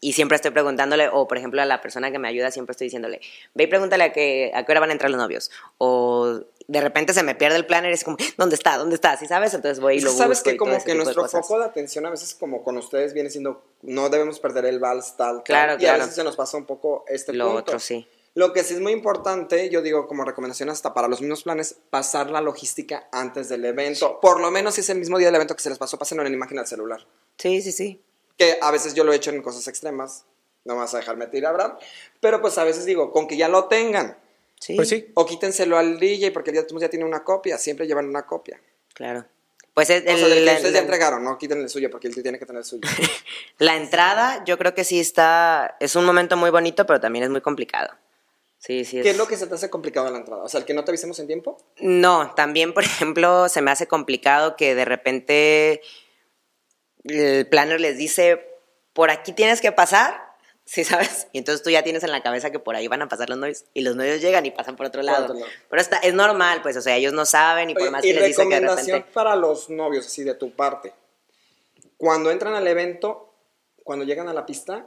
[0.00, 2.86] y siempre estoy preguntándole, o por ejemplo a la persona que me ayuda, siempre estoy
[2.86, 3.20] diciéndole,
[3.54, 6.80] ve y pregúntale a, que, a qué hora van a entrar los novios, o de
[6.80, 8.76] repente se me pierde el planner y es como, ¿dónde está?
[8.78, 9.16] ¿Dónde está?
[9.16, 9.52] ¿Sí sabes?
[9.54, 12.06] Entonces voy y lo sabes busco que y como que de nuestro foco de atención
[12.06, 15.72] a veces como con ustedes viene siendo no debemos perder el vals tal, tal, Claro,
[15.72, 15.98] y a claro.
[16.00, 17.60] veces se nos pasa un poco este Lo punto.
[17.60, 18.08] otro, sí.
[18.36, 21.76] Lo que sí es muy importante, yo digo como recomendación hasta para los mismos planes,
[21.90, 24.18] pasar la logística antes del evento.
[24.20, 26.24] Por lo menos si es el mismo día del evento que se les pasó, pásenlo
[26.24, 27.06] en la imagen al celular.
[27.38, 28.02] Sí, sí, sí.
[28.36, 30.24] Que a veces yo lo he hecho en cosas extremas,
[30.64, 31.76] no me vas a dejarme tirar, Abraham,
[32.20, 34.18] pero pues a veces digo, con que ya lo tengan,
[34.64, 35.10] Sí, Pues sí.
[35.12, 38.58] o quítenselo al DJ porque el día ya tiene una copia, siempre llevan una copia.
[38.94, 39.26] claro.
[39.74, 42.38] Pues es O sea, el- ustedes ya entregaron, no quiten el suyo porque él tiene
[42.38, 42.82] que tener el suyo.
[43.58, 45.76] La entrada, yo creo que sí está.
[45.80, 47.90] Es un momento muy bonito, pero también es muy complicado.
[48.58, 49.02] Sí, sí.
[49.02, 50.44] ¿Qué es lo que se te hace complicado en la entrada?
[50.44, 51.58] O sea, el que no te avisemos en tiempo.
[51.80, 55.82] No, también, por ejemplo, se me hace complicado que de repente
[57.04, 58.46] el planner les dice:
[58.92, 60.33] por aquí tienes que pasar.
[60.66, 61.26] ¿Sí sabes?
[61.32, 63.36] Y entonces tú ya tienes en la cabeza que por ahí van a pasar los
[63.38, 65.24] novios y los novios llegan y pasan por otro Por lado.
[65.24, 65.46] otro lado.
[65.68, 68.08] Pero está, es normal, pues, o sea, ellos no saben y por Oye, más y
[68.08, 69.04] que les dice que de repente.
[69.12, 70.92] para los novios, así de tu parte.
[71.98, 73.32] Cuando entran al evento,
[73.82, 74.86] cuando llegan a la pista,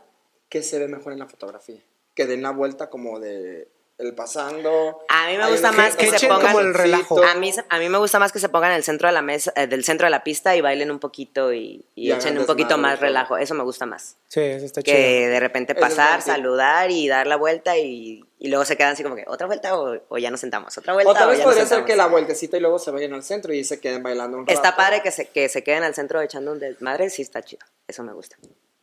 [0.50, 1.80] ¿qué se ve mejor en la fotografía?
[2.16, 3.68] Que den la vuelta como de
[3.98, 5.04] el pasando.
[5.10, 7.24] A mí me Hay gusta más que que se pongan como el relajo.
[7.24, 9.24] A mí, a mí me gusta más que se pongan en el centro de la
[9.24, 12.38] mesa, eh, del centro de la pista y bailen un poquito y, y Y echen
[12.38, 13.38] un poquito más relajo.
[13.38, 14.18] Eso me gusta más.
[14.28, 15.32] Sí, eso está Que chido.
[15.32, 19.16] de repente pasar, saludar y dar la vuelta y, y luego se quedan así como
[19.16, 20.78] que otra vuelta o, o ya nos sentamos.
[20.78, 22.92] Otra vuelta O tal o vez nos podría ser que la vueltecita y luego se
[22.92, 24.54] vayan al centro y se queden bailando un rato.
[24.54, 27.66] Está padre que se, que se queden al centro echando un desmadre, sí está chido.
[27.88, 28.38] Eso me gusta.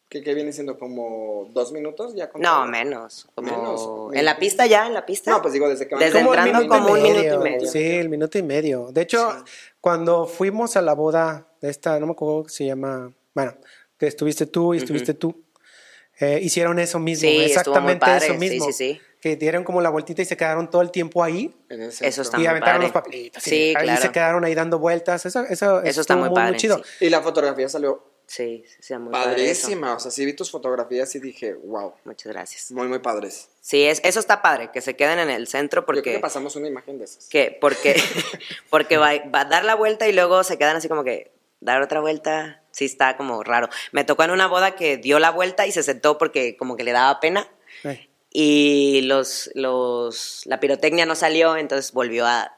[0.09, 2.67] Que, que viene siendo como dos minutos ya con No, todo.
[2.67, 3.27] menos.
[3.35, 4.15] Como Menos.
[4.15, 5.31] en la pista ya, en la pista.
[5.33, 7.15] No, pues digo, desde que van Desde Como entrando minuto y como un medio.
[7.23, 7.69] minuto y medio.
[7.71, 8.89] Sí, el minuto y medio.
[8.93, 9.45] De hecho,
[9.81, 13.55] cuando fuimos a la boda de esta, no me acuerdo cómo se llama, bueno,
[13.99, 15.43] que estuviste tú y estuviste tú,
[16.21, 18.67] eh, hicieron eso mismo, Sí, muy exactamente eso sí, mismo.
[18.67, 19.01] sí, sí.
[19.21, 22.41] Que dieron como la vueltita y se quedaron todo el tiempo ahí Eso está y
[22.41, 22.87] muy aventaron padre.
[22.89, 23.43] los papelitos.
[23.43, 24.03] Sí, y ahí claro.
[24.03, 25.25] se quedaron ahí dando vueltas.
[25.27, 26.77] Eso, eso, Eso está muy padre, chido.
[26.99, 27.07] sí.
[27.07, 29.95] Y la fotografía salió Sí, sí, muy padre padrísima.
[29.95, 32.71] O sea, sí vi tus fotografías y dije, wow, Muchas gracias.
[32.73, 33.49] muy, muy padres.
[33.61, 36.13] Sí, es, eso está padre, que se queden en el centro Yo creo porque...
[36.15, 37.27] que pasamos una imagen de esas.
[37.29, 37.95] que porque
[38.71, 41.81] porque va, va a dar la vuelta y luego se quedan así como que dar
[41.83, 45.67] otra vuelta sí está como raro me tocó en una boda que dio la vuelta
[45.67, 47.49] y se sentó porque como que le daba pena
[47.85, 52.55] Eh, y los los la pirotecnia no salió entonces volvió a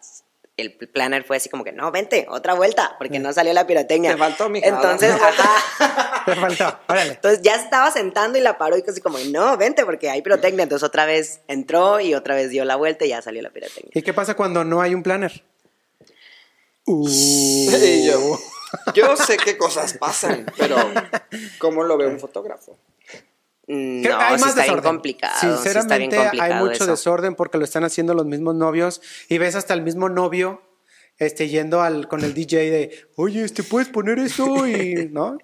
[0.56, 4.12] el planner fue así como que, no, vente, otra vuelta, porque no salió la pirotecnia.
[4.12, 6.22] Te faltó, mija, Entonces, ajá.
[6.24, 7.12] Te faltó, órale.
[7.12, 10.62] Entonces ya estaba sentando y la paró y casi como, no, vente, porque hay pirotecnia.
[10.62, 13.92] Entonces otra vez entró y otra vez dio la vuelta y ya salió la pirotecnia.
[13.94, 15.44] ¿Y qué pasa cuando no hay un planner?
[16.88, 17.04] Uh.
[17.08, 18.38] Yo,
[18.94, 20.76] yo sé qué cosas pasan, pero
[21.58, 22.78] ¿cómo lo ve un fotógrafo?
[23.68, 24.82] Mm, Creo No, que hay más está bien desorden.
[24.92, 25.34] complicado.
[25.40, 26.86] sí está bien Sinceramente, complicado hay mucho eso.
[26.86, 30.62] desorden porque lo están haciendo los mismos novios y ves hasta el mismo novio
[31.18, 35.38] este, yendo al, con el DJ de, oye, este, puedes poner eso y, ¿no?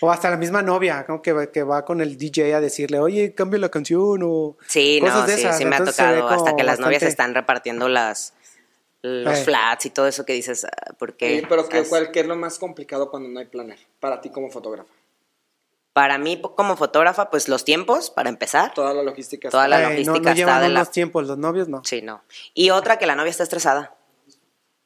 [0.00, 1.20] O hasta la misma novia, ¿no?
[1.20, 4.98] que, va- que va con el DJ a decirle, oye, cambia la canción o Sí,
[5.00, 5.58] cosas no, de sí, esas.
[5.58, 6.28] sí me ha Entonces tocado.
[6.28, 8.32] Hasta como que las novias están repartiendo las
[9.02, 9.44] los Eh.
[9.44, 11.40] flats y todo eso que dices, ah, ¿por qué?
[11.40, 11.88] Sí, pero ¿qué, ¿Sabes?
[11.88, 13.78] cuál- qué es lo más complicado cuando no hay planner?
[14.00, 14.88] Para ti como fotógrafa.
[15.96, 18.74] Para mí, como fotógrafa, pues los tiempos, para empezar.
[18.74, 19.48] Toda la logística.
[19.48, 21.80] Toda la no, logística no está llevan de la- unos tiempos, los novios no.
[21.86, 22.22] Sí, no.
[22.52, 23.94] Y otra, que la novia está estresada.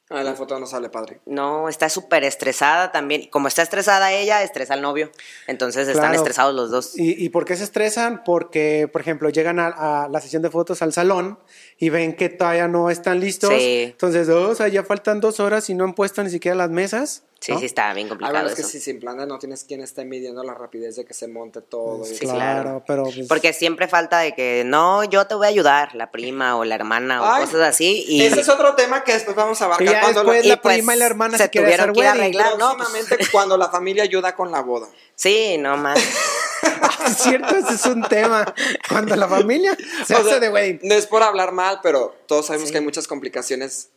[0.09, 1.19] Ah, la foto no sale padre.
[1.25, 3.29] No, está súper estresada también.
[3.29, 5.11] Como está estresada ella, estresa al novio.
[5.47, 6.15] Entonces están Claro.
[6.15, 6.97] estresados los dos.
[6.97, 8.23] ¿Y, ¿Y por qué se estresan?
[8.23, 9.67] Porque, por ejemplo, llegan a,
[10.03, 11.39] a la sesión de fotos al salón
[11.77, 13.49] y ven que todavía no están listos.
[13.49, 13.83] Sí.
[13.91, 16.69] Entonces, oh, o sea, ya faltan dos horas y no han puesto ni siquiera las
[16.69, 17.23] mesas.
[17.43, 17.59] Sí, ¿no?
[17.59, 18.69] sí, está bien Ah, complicado bueno, es que eso.
[18.69, 22.03] si sin planner no tienes quien esté midiendo la rapidez de que se monte todo.
[22.03, 22.33] y Sí, eso.
[22.35, 22.83] claro, claro.
[22.85, 26.55] pero pues, Porque siempre falta de que, no, yo te voy a ayudar, la prima
[26.55, 28.05] o la hermana o Ay, cosas así.
[28.07, 29.87] Y, Ese es otro tema que después vamos a abarcar.
[29.87, 31.67] Y ya cuando después la- la y, pues, prima y la hermana se se quieren
[31.71, 32.57] tuvieron hacer que arreglar.
[32.59, 34.87] no, pues- cuando la familia ayuda con la boda.
[35.15, 35.97] Sí, no más.
[37.07, 38.53] es cierto, ese es un tema.
[38.87, 39.75] Cuando la familia
[40.05, 40.79] se O hace sea, de wedding.
[40.83, 42.73] No es por hablar mal, pero todos sabemos Sí.
[42.73, 43.89] que hay muchas complicaciones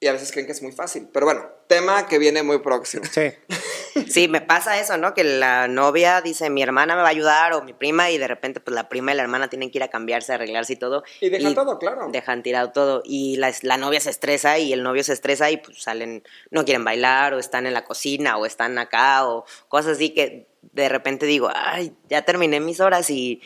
[0.00, 1.08] y a veces creen que es muy fácil.
[1.12, 3.04] Pero bueno, tema que viene muy próximo.
[3.10, 3.32] Sí.
[4.08, 5.14] Sí, me pasa eso, ¿no?
[5.14, 8.28] Que la novia dice, mi hermana me va a ayudar o mi prima y de
[8.28, 10.76] repente pues la prima y la hermana tienen que ir a cambiarse, a arreglarse y
[10.76, 11.02] todo.
[11.20, 12.08] Y dejan todo, claro.
[12.10, 15.56] Dejan tirado todo y la, la novia se estresa y el novio se estresa y
[15.56, 19.96] pues salen, no quieren bailar o están en la cocina o están acá o cosas
[19.96, 23.40] así que de repente digo, ay, ya terminé mis horas y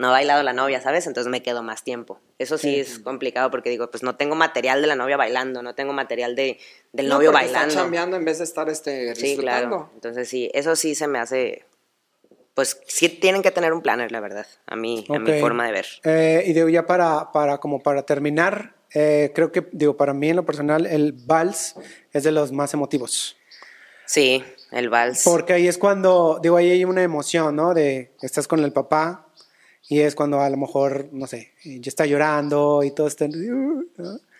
[0.00, 1.06] no ha bailado la novia, ¿sabes?
[1.06, 2.20] Entonces me quedo más tiempo.
[2.38, 2.80] Eso sí, Sí.
[2.80, 6.34] es complicado porque digo, pues no tengo material de la novia bailando, no tengo material
[6.34, 6.58] de,
[6.92, 7.74] del No, novio bailando.
[7.74, 9.90] chambeando en vez de estar este, Sí, claro.
[9.94, 11.64] Entonces sí, eso sí se me hace.
[12.54, 15.72] Pues sí tienen que tener un planner, la verdad, a mí, a mi forma de
[15.72, 15.86] ver.
[16.04, 20.30] Eh, y digo, ya para, para, como para terminar, eh, creo que, digo, para mí
[20.30, 21.76] en lo personal, el vals
[22.12, 23.36] es de los más emotivos.
[24.04, 24.42] Sí,
[24.72, 25.22] el vals.
[25.24, 27.72] Porque ahí es cuando, digo, ahí hay una emoción, ¿no?
[27.74, 29.28] De estás con el papá
[29.90, 33.26] y es cuando a lo mejor, no sé, ya está llorando y todo está...
[33.28, 33.84] ¿no?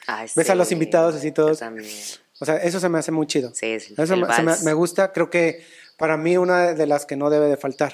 [0.07, 1.59] Ay, Ves a los invitados así todos.
[1.59, 1.91] también.
[2.41, 3.53] O sea, eso se me hace muy chido.
[3.55, 5.63] Sí, sí, Eso el me, se me- gusta, creo que
[5.99, 7.93] para mí una de las que no debe de faltar.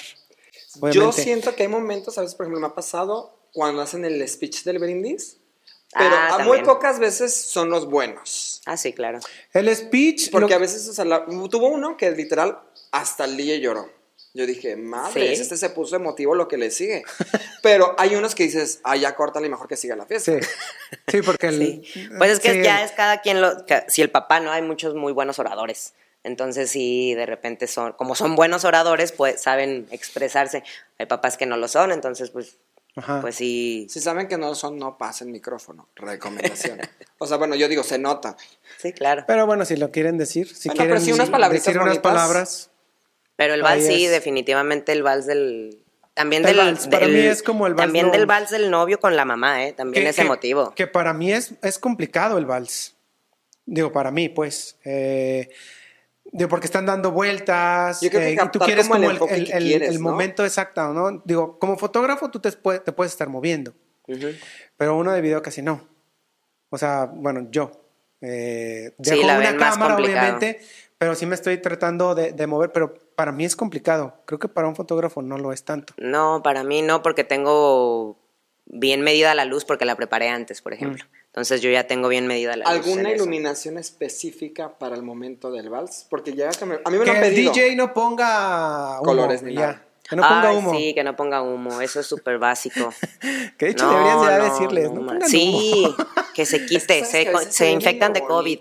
[0.92, 4.26] Yo siento que hay momentos, a veces, por ejemplo, me ha pasado cuando hacen el
[4.28, 5.38] speech del brindis,
[5.92, 8.60] pero Ah, a muy pocas veces son los buenos.
[8.66, 9.18] Ah, sí, claro.
[9.54, 10.30] El speech...
[10.30, 12.60] Porque lo- a veces, o sea, la- tuvo uno que literal
[12.92, 13.88] hasta el día lloró.
[14.36, 15.42] Yo dije, madre, Sí.
[15.42, 17.02] este se puso emotivo lo que le sigue.
[17.62, 20.32] Pero hay unos que dices, ah, ya córtale y mejor que siga la fiesta.
[20.32, 20.46] Sí,
[21.08, 21.58] sí porque el...
[21.84, 22.08] Sí.
[22.18, 23.52] Pues es que sí, ya el- es cada quien lo.
[23.88, 25.94] Si el papá no, hay muchos muy buenos oradores.
[26.22, 27.92] Entonces, sí, de repente son.
[27.92, 30.64] Como son buenos oradores, pues saben expresarse.
[30.98, 32.58] Hay papás que no lo son, entonces, pues.
[32.96, 33.20] Ajá.
[33.20, 33.86] Pues sí.
[33.90, 35.88] Si saben que no son, no pasen micrófono.
[35.96, 36.80] Recomendación.
[37.18, 38.36] o sea, bueno, yo digo, se nota.
[38.78, 39.24] Sí, claro.
[39.26, 41.94] Pero bueno, si lo quieren decir, si Bueno, quieren pero sí unas palabritas decir unas
[41.94, 42.12] bonitas.
[42.12, 42.70] palabras.
[43.36, 45.82] Pero el vals sí, definitivamente el vals del.
[46.14, 46.66] También El del.
[46.66, 49.14] vals, para del- mí es como el vals También no- del vals del novio con
[49.16, 49.72] la mamá, ¿eh?
[49.74, 50.72] También que- es que- emotivo.
[50.74, 52.96] Que para mí es, es complicado el vals.
[53.66, 54.78] Digo, para mí, pues.
[54.84, 55.50] Eh,
[56.32, 58.00] digo, porque están dando vueltas.
[58.00, 59.96] Yo creo que eh, y tú quieres como el como el, el- que quieres, el
[59.96, 60.00] ¿no?
[60.00, 61.22] momento exacto, ¿no?
[61.26, 63.74] Digo, como fotógrafo tú te, puede- te puedes estar moviendo,
[64.08, 64.28] Ujú.
[64.78, 65.86] pero uno de video casi no.
[66.70, 67.70] O sea, bueno, yo.
[68.22, 70.60] Eh, Sí, dejo la una cámara, obviamente,
[70.98, 74.14] pero sí me estoy tratando de, de mover, pero para mí es complicado.
[74.26, 75.94] Creo que para un fotógrafo no lo es tanto.
[75.98, 78.18] No, para mí no, porque tengo
[78.66, 81.04] bien medida la luz porque la preparé antes, por ejemplo.
[81.04, 81.16] Mm.
[81.26, 82.86] Entonces yo ya tengo bien medida la luz.
[82.86, 83.24] ¿Alguna en eso.
[83.24, 86.06] iluminación específica para el momento del vals?
[86.08, 87.34] Porque ya que me- a mí me Que lo han el.
[87.34, 89.60] DJ no ponga humo, Colores ni ya.
[89.60, 89.82] nada.
[90.08, 90.70] Que no ponga Ay, humo.
[90.72, 92.92] Sí, que no ponga humo, eso es súper básico.
[93.58, 95.96] Que de hecho No, deberías ya no, decirles, no, pongan Sí, humo.
[96.34, 98.60] que se quite, se, se ve infectan de COVID.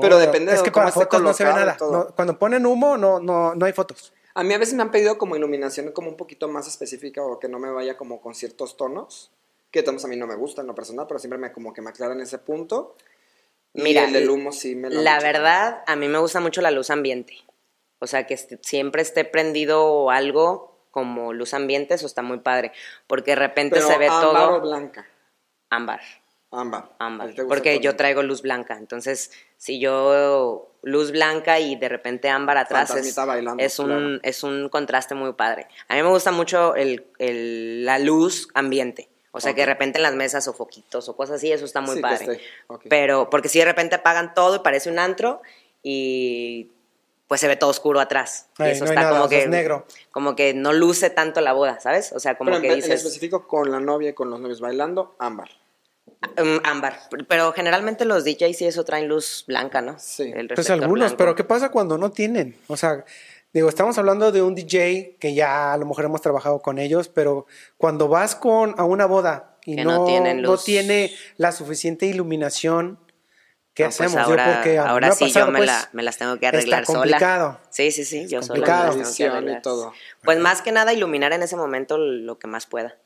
[0.00, 1.76] pero depende es de que cómo para esté fotos no se ve y nada.
[2.14, 4.12] cuando ponen humo no, no, no hay fotos.
[4.34, 7.40] A mí a veces me han pedido como iluminación como un poquito más específica o
[7.40, 9.32] que no me vaya como con ciertos tonos,
[9.72, 11.82] que tonos a mí no me gustan en lo personal, pero siempre me como que
[11.82, 12.94] me aclaran ese punto.
[13.74, 15.26] Y Mira, el del humo sí me lo La dicho.
[15.26, 17.34] verdad, a mí me gusta mucho la luz ambiente.
[18.00, 22.72] O sea, que siempre esté prendido algo como luz ambiente, eso está muy padre.
[23.06, 25.06] Porque de repente Pero se ve ámbar o todo blanca.
[25.70, 26.00] ámbar.
[26.50, 26.88] Ámbar.
[26.98, 28.78] ¿A ámbar, te gusta porque yo traigo luz blanca.
[28.78, 34.20] Entonces, si yo luz blanca y de repente ámbar atrás es, bailando, es, un, claro.
[34.22, 35.66] es un contraste muy padre.
[35.88, 39.10] A mí me gusta mucho el, el- la luz ambiente.
[39.30, 41.80] O sea, que de repente en las mesas o foquitos o cosas así, eso está
[41.82, 42.40] muy Sí, padre.
[42.88, 45.42] Pero, porque si de repente apagan todo y parece un antro
[45.82, 46.72] y
[47.28, 48.48] pues se ve todo oscuro atrás.
[48.58, 49.86] Y eso no hay está nada, como que es negro.
[50.10, 52.12] como que no luce tanto la boda, ¿sabes?
[52.12, 54.40] O sea, como Pero en, que en dices específico con la novia y con los
[54.40, 55.50] novios bailando, ámbar.
[56.40, 56.98] Um, ámbar,
[57.28, 59.96] pero generalmente los DJs y eso traen luz blanca, ¿no?
[59.98, 60.32] Sí.
[60.34, 61.16] El Pues algunos, blanco.
[61.16, 62.56] pero ¿qué pasa cuando no tienen?
[62.66, 63.04] O sea,
[63.52, 67.08] digo, estamos hablando de un DJ que ya a lo mejor hemos trabajado con ellos,
[67.08, 72.98] pero cuando vas con a una boda y Que no, no tiene la suficiente iluminación,
[73.78, 74.14] ¿qué No, pues hacemos?
[74.26, 76.32] Yo, ahora, porque a mí ahora sí pasado, yo me, pues, la- me las tengo
[76.38, 76.98] que está arreglar sola.
[76.98, 77.60] complicado.
[77.70, 78.84] Sí, sí, sí, yo Es sola complicado.
[78.84, 79.62] las tengo que Edición y arreglar.
[79.62, 79.92] todo.
[80.24, 82.96] Pues más que nada iluminar en ese momento lo que más pueda,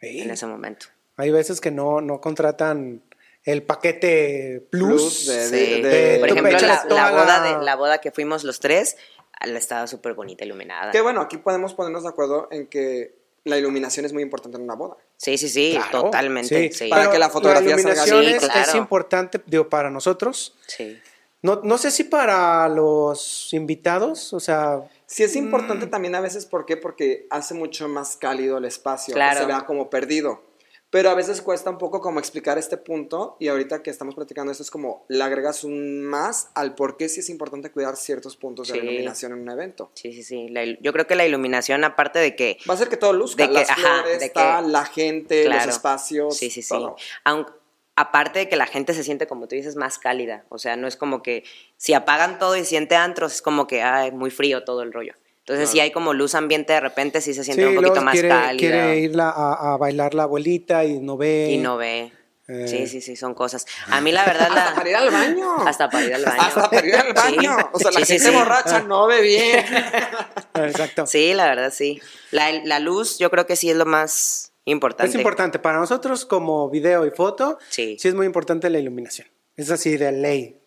[0.00, 0.20] Sí.
[0.20, 0.86] en ese momento.
[1.16, 3.02] Hay veces que no, no contratan
[3.44, 4.90] el paquete plus.
[4.90, 5.82] Plus de- Sí.
[5.82, 6.58] de- Por ejemplo,
[6.94, 8.96] la, boda la- de, la boda que fuimos los tres,
[9.44, 10.90] la estaba súper bonita iluminada.
[10.92, 13.14] Que bueno, aquí podemos ponernos de acuerdo en que
[13.46, 14.96] la iluminación es muy importante en una boda.
[15.16, 16.72] Sí, sí, sí, Claro, totalmente.
[16.72, 18.36] Sí, Para Pero que la fotografía salga iluminación bien.
[18.36, 18.68] es, Sí, claro.
[18.68, 20.54] es importante digo, para nosotros.
[20.66, 20.98] sí.
[21.42, 26.44] No, no sé si para los invitados, o sea, Sí es importante también a veces,
[26.44, 26.76] ¿por qué?
[26.76, 29.40] Porque hace mucho más cálido el espacio, que Claro.
[29.40, 30.42] se vea como perdido.
[30.90, 34.52] Pero a veces cuesta un poco como explicar este punto y ahorita que estamos platicando
[34.52, 38.36] esto es como le agregas un más al por qué sí es importante cuidar ciertos
[38.36, 39.90] puntos de la iluminación en un evento.
[39.94, 40.48] Sí, sí, sí.
[40.48, 43.42] La yo creo que la iluminación, aparte de que Va a ser que todo luzca,
[43.42, 45.66] De que- las ajá, flores, de está que- la gente, Claro.
[45.66, 46.68] los espacios, Sí, sí, sí.
[46.68, 46.94] todo.
[47.24, 47.52] Aunque,
[47.96, 50.44] aparte de que la gente se siente, como tú dices, más cálida.
[50.50, 51.42] O sea, no es como que
[51.76, 55.14] si apagan todo y siente antros, es como que ay, muy frío todo el rollo.
[55.48, 58.12] Entonces, si hay como luz ambiente, de repente sí se siente sí, un poquito más
[58.14, 58.58] quiere, cálida.
[58.58, 61.48] quiere ir la- a, a bailar la abuelita y no ve.
[61.52, 62.12] Y no ve.
[62.48, 62.66] Eh.
[62.68, 63.64] Sí, sí, sí, son cosas.
[63.88, 64.62] A mí la verdad la...
[64.66, 65.56] Hasta para ir al baño.
[65.66, 66.40] Hasta para ir al baño.
[66.42, 67.36] Hasta para ir al Sí.
[67.36, 67.56] baño.
[67.72, 68.34] O sea, la Sí, sí, gente sí.
[68.36, 69.64] borracha no ve bien.
[70.54, 71.06] Exacto.
[71.06, 72.00] Sí, la verdad sí.
[72.30, 75.10] La, la luz yo creo que sí es lo más importante.
[75.10, 77.58] Es importante para nosotros como video y foto.
[77.68, 77.96] Sí.
[78.02, 79.28] es muy importante la iluminación.
[79.56, 80.60] Es así de ley.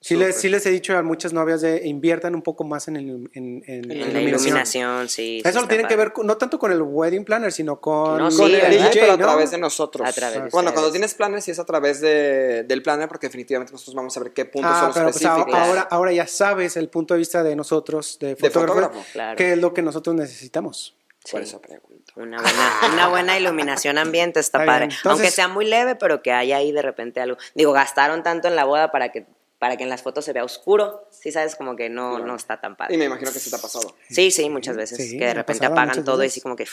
[0.00, 2.96] Sí les, sí les he dicho a muchas novias de inviertan un poco más en,
[2.96, 4.28] el- en, en- en En la iluminación.
[4.48, 5.40] iluminación, sí.
[5.42, 8.16] sí Eso está tiene que ver con- no tanto con el wedding planner, sino con,
[8.18, 8.70] No, Con sí, el.
[8.70, 10.08] DJ, pero a través de nosotros.
[10.08, 13.26] A través de bueno, cuando tienes planes, sí es a través de, del planner, porque
[13.26, 15.54] definitivamente nosotros vamos a ver qué puntos Ah, son pero pues específicos.
[15.54, 19.06] ahora, ahora, ahora ya sabes el punto de vista de nosotros, de De fotógrafos, fotógrafo.
[19.12, 19.36] Claro.
[19.36, 20.94] qué es lo que nosotros necesitamos.
[21.30, 21.48] Por Sí.
[21.48, 22.12] eso pregunto.
[22.14, 24.84] Una buena, una buena iluminación ambiente está, Está padre.
[24.84, 27.36] Entonces- Aunque sea muy leve, pero que haya ahí de repente algo.
[27.54, 29.26] Digo, gastaron tanto en la boda para que,
[29.58, 31.06] para que en las fotos se vea oscuro.
[31.10, 32.26] Sí, sabes, como que no, Claro.
[32.26, 32.98] no está tan Y padre.
[32.98, 33.94] me imagino que sí te ha pasado.
[34.08, 34.98] Sí, sí, muchas veces.
[34.98, 36.34] Sí, que de repente apagan todo y veces.
[36.34, 36.66] así como que,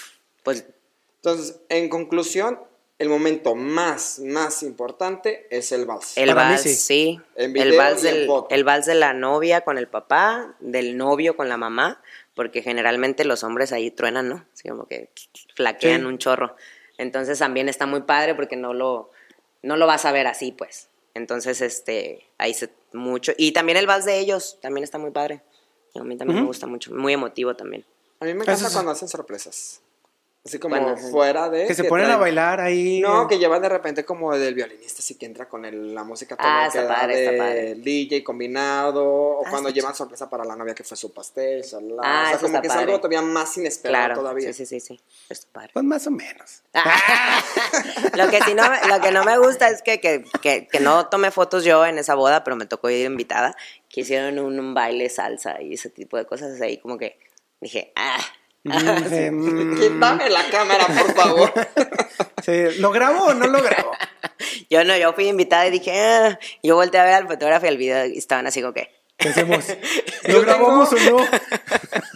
[0.44, 0.66] pues,
[1.18, 2.60] Entonces, en conclusión,
[3.00, 6.16] el momento más, más importante es el vals.
[6.18, 6.76] el Para mí vals, sí.
[6.76, 7.22] sí.
[7.36, 8.48] En el, video vals y en del, foto.
[8.56, 12.02] el vals de la novia con el papá, del novio con la mamá,
[12.36, 14.46] porque generalmente los hombres ahí truenan, ¿no?
[14.54, 15.10] Así como que
[15.56, 16.06] flaquean Sí.
[16.08, 16.56] un chorro.
[16.98, 19.10] Entonces también está muy padre porque no lo,
[19.64, 20.90] no lo vas a ver así, pues.
[21.16, 23.32] Entonces, este, ahí se mucho.
[23.38, 25.42] Y también el vals de ellos, también está muy padre.
[25.96, 27.86] A mí también me gusta mucho, muy emotivo también.
[28.20, 29.82] A mí me encanta cuando hacen sorpresas.
[30.46, 31.66] Así como fuera de...
[31.66, 33.00] Que se ponen a bailar ahí.
[33.00, 36.36] No, que llevan de repente como del violinista, así que entra con el- la música
[36.38, 37.76] todo Ah, que está padre, está padre.
[37.76, 42.02] DJ combinado, o Ah, cuando llevan sorpresa para la novia que fue su pastel, shalala.
[42.04, 44.54] Ah, o sea, eso como está que es algo todavía más inesperado Claro, todavía.
[44.54, 45.02] sí, sí, sí, sí.
[45.30, 45.72] Está padre.
[45.74, 46.62] Pues más o menos.
[48.16, 50.80] lo que sí no me- lo que no me gusta es que, que, que, que
[50.80, 53.56] no tomé fotos yo en esa boda, pero me tocó ir invitada,
[53.90, 57.18] que hicieron un, un baile salsa y ese tipo de cosas ahí, como que
[57.62, 58.20] dije, ah.
[58.66, 61.54] Mm, eh, mm, Quítame la cámara, por favor.
[62.44, 63.92] sí, ¿Lo grabo o no lo grabo?
[64.72, 66.40] Yo no, yo fui invitada y dije, ah.
[66.64, 69.30] yo volteé a ver al fotógrafo y el video y estaban así como que, ¿Qué
[69.30, 69.66] hacemos?
[70.28, 71.18] ¿Lo grabamos o no?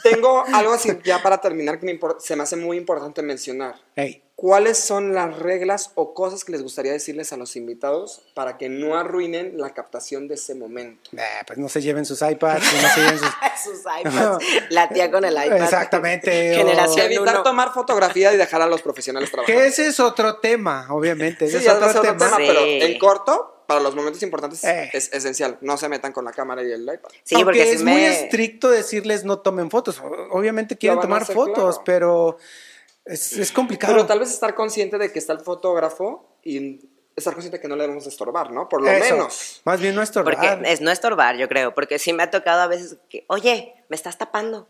[0.04, 3.76] Tengo algo así ya para terminar que me se me hace muy importante mencionar.
[3.96, 8.58] Ey, ¿Cuáles son las reglas o cosas que les gustaría decirles a los invitados para
[8.58, 11.10] que no arruinen la captación de ese momento?
[11.18, 13.28] eh, pues no se lleven sus iPads, no se lleven sus...
[13.66, 15.62] sus iPads, la tía con el iPad.
[15.62, 17.44] Exactamente, o- Generación Evitar uno.
[17.44, 19.54] tomar fotografía y dejar a los profesionales trabajar.
[19.54, 21.44] Que ese es otro tema, obviamente.
[21.46, 22.18] Ese Sí, es otro, es otro tema.
[22.26, 22.44] tema, Sí.
[22.48, 24.90] pero en corto, para los momentos importantes, Eh.
[24.94, 25.58] es esencial.
[25.60, 27.10] No se metan con la cámara y el iPad.
[27.24, 30.00] Sí, Aunque porque es muy me- estricto decirles no tomen fotos.
[30.00, 31.84] O- Obviamente quieren tomar hacer, fotos, claro.
[31.86, 32.38] pero
[33.10, 33.94] es, es complicado.
[33.94, 36.80] Pero tal vez estar consciente de que está el fotógrafo y
[37.16, 38.70] estar consciente de que no le debemos estorbar, ¿no?
[38.70, 39.62] Por lo Eso, menos.
[39.66, 40.36] Más bien no estorbar.
[40.36, 43.74] Porque es no estorbar, yo creo, porque sí me ha tocado a veces que, oye,
[43.90, 44.68] me estás tapando.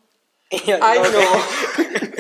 [0.66, 1.20] Yo, Ay, como no.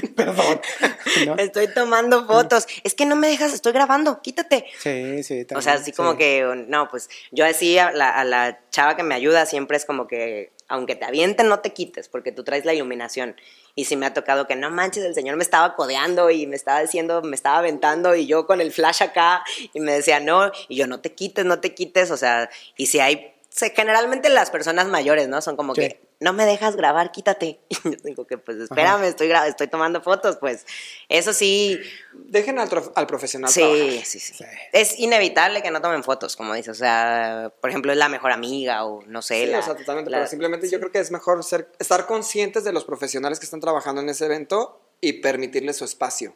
[0.15, 0.61] Perdón.
[1.26, 1.36] ¿no?
[1.38, 2.67] Estoy tomando fotos.
[2.84, 4.65] Es que no me dejas, estoy grabando, quítate.
[4.78, 5.45] Sí, sí.
[5.55, 6.17] O sea, también, así como sí.
[6.17, 9.86] que, no, pues yo decía a la, a la chava que me ayuda siempre es
[9.86, 13.36] como que, aunque te avienten, no te quites, porque tú traes la iluminación.
[13.76, 16.55] Y sí me ha tocado que, no manches, el señor me estaba codeando y me
[16.55, 19.43] estaba diciendo, me estaba aventando y yo con el flash acá
[19.74, 22.88] y me decía, no, y yo, no te quites, no te quites, o sea, y
[22.88, 23.34] si hay,
[23.76, 25.41] generalmente las personas mayores, ¿no?
[25.41, 25.82] Son como Sí.
[25.82, 27.59] que, no me dejas grabar, quítate.
[27.70, 30.65] Y yo digo que, pues, espérame, estoy, estoy tomando fotos, pues,
[31.07, 31.80] eso sí,
[32.13, 34.05] Dejen al, al profesional Sí, trabajar.
[34.05, 34.43] sí, sí, Sí.
[34.74, 36.72] Es inevitable que no tomen fotos, como dices.
[36.72, 39.45] O sea, por ejemplo, es la mejor amiga o no sé.
[39.45, 40.11] Sí, la- o sea, totalmente.
[40.11, 43.45] la- pero simplemente yo creo que es mejor ser, estar conscientes de los profesionales que
[43.45, 46.34] están trabajando en ese evento y permitirles su espacio.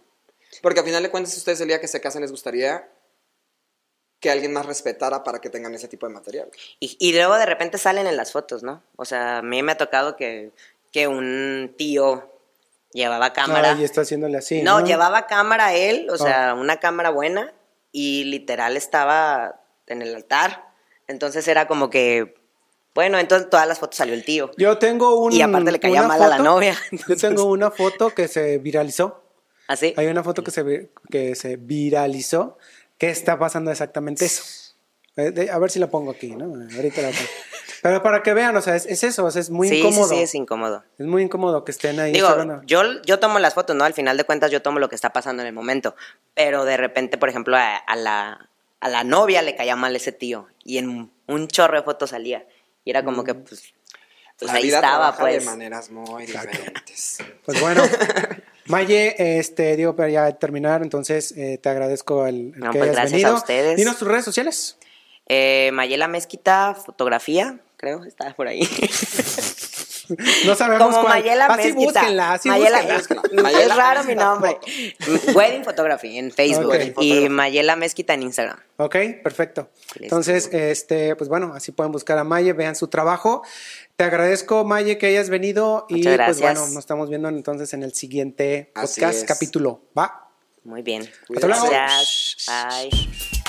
[0.62, 2.88] Porque al final de cuentas, ustedes el día que se casen les gustaría
[4.24, 6.50] que alguien más respetara para que tengan ese tipo de material.
[6.80, 8.82] Y, y luego de repente salen en las fotos, ¿no?
[8.96, 10.52] O sea, a mí me ha tocado que,
[10.94, 12.32] que un tío
[12.94, 13.74] llevaba cámara.
[13.74, 14.62] Ay, está haciéndole así.
[14.64, 16.18] no, No, llevaba cámara él, o Ah.
[16.18, 17.54] sea, una cámara buena
[17.92, 20.70] y literal estaba en el altar.
[21.08, 22.34] Entonces era como que,
[22.96, 24.52] bueno, entonces todas las fotos salió el tío.
[24.58, 25.34] Yo tengo un.
[25.34, 26.78] Y aparte le caía una mal a la foto- novia,
[27.10, 29.20] Yo tengo una foto que se viralizó.
[29.68, 29.94] ¿Así?
[29.98, 32.58] Hay una foto que se, que se viralizó
[32.98, 34.44] que está pasando exactamente eso.
[35.16, 36.46] Eh, a ver si la pongo aquí, ¿no?
[36.46, 37.30] Ahorita la pongo.
[37.84, 40.08] Pero para que vean, o sea, es, es eso, o sea, es muy sí, incómodo.
[40.08, 40.84] sí, sí, es incómodo.
[40.98, 42.14] Es muy incómodo que estén ahí.
[42.14, 42.30] Digo,
[42.66, 43.84] yo, yo tomo las fotos, ¿no?
[43.84, 45.94] Al final de cuentas yo tomo lo que está pasando en el momento.
[46.34, 50.14] Pero de repente, por ejemplo, a, a la, a la novia le caía mal ese
[50.14, 50.48] tío.
[50.64, 52.48] Y en un chorro de fotos salía.
[52.86, 53.74] Y era como que, pues,
[54.40, 55.44] pues la ahí vida estaba, pues.
[55.44, 57.18] de maneras muy diferentes.
[57.46, 57.84] Pues bueno,
[58.66, 62.92] Maye, este, digo, para ya terminar, entonces eh, te agradezco el, el No, que pues
[62.92, 63.32] hayas gracias venido.
[63.32, 63.78] a ustedes.
[63.78, 64.78] Dinos tus redes sociales.
[65.28, 68.62] Eh, Mayela Mezquita, fotografía, creo, está por ahí.
[70.46, 71.20] No sabemos Como cuál.
[71.20, 72.02] Mayela así Mezquita.
[72.02, 73.24] búsquenla, así Mayela, búsquenla.
[73.32, 74.58] es Mayela raro mi nombre.
[75.34, 76.74] Wedding Photography en Facebook.
[76.96, 77.02] Ok.
[77.02, 78.58] Y Mayela Mezquita en Instagram.
[78.78, 79.70] Ok, perfecto.
[80.00, 83.44] Entonces, este, pues bueno, así pueden buscar a Maye, vean su trabajo.
[83.96, 86.60] Te agradezco, Maye, que hayas venido y Muchas pues gracias.
[86.60, 89.26] bueno, nos estamos viendo entonces en el siguiente Así podcast es.
[89.26, 89.82] capítulo.
[89.98, 90.30] ¿Va?
[90.64, 91.10] Muy bien.
[91.34, 91.70] Hasta luego.
[91.70, 92.46] Gracias.
[92.48, 93.43] Bye.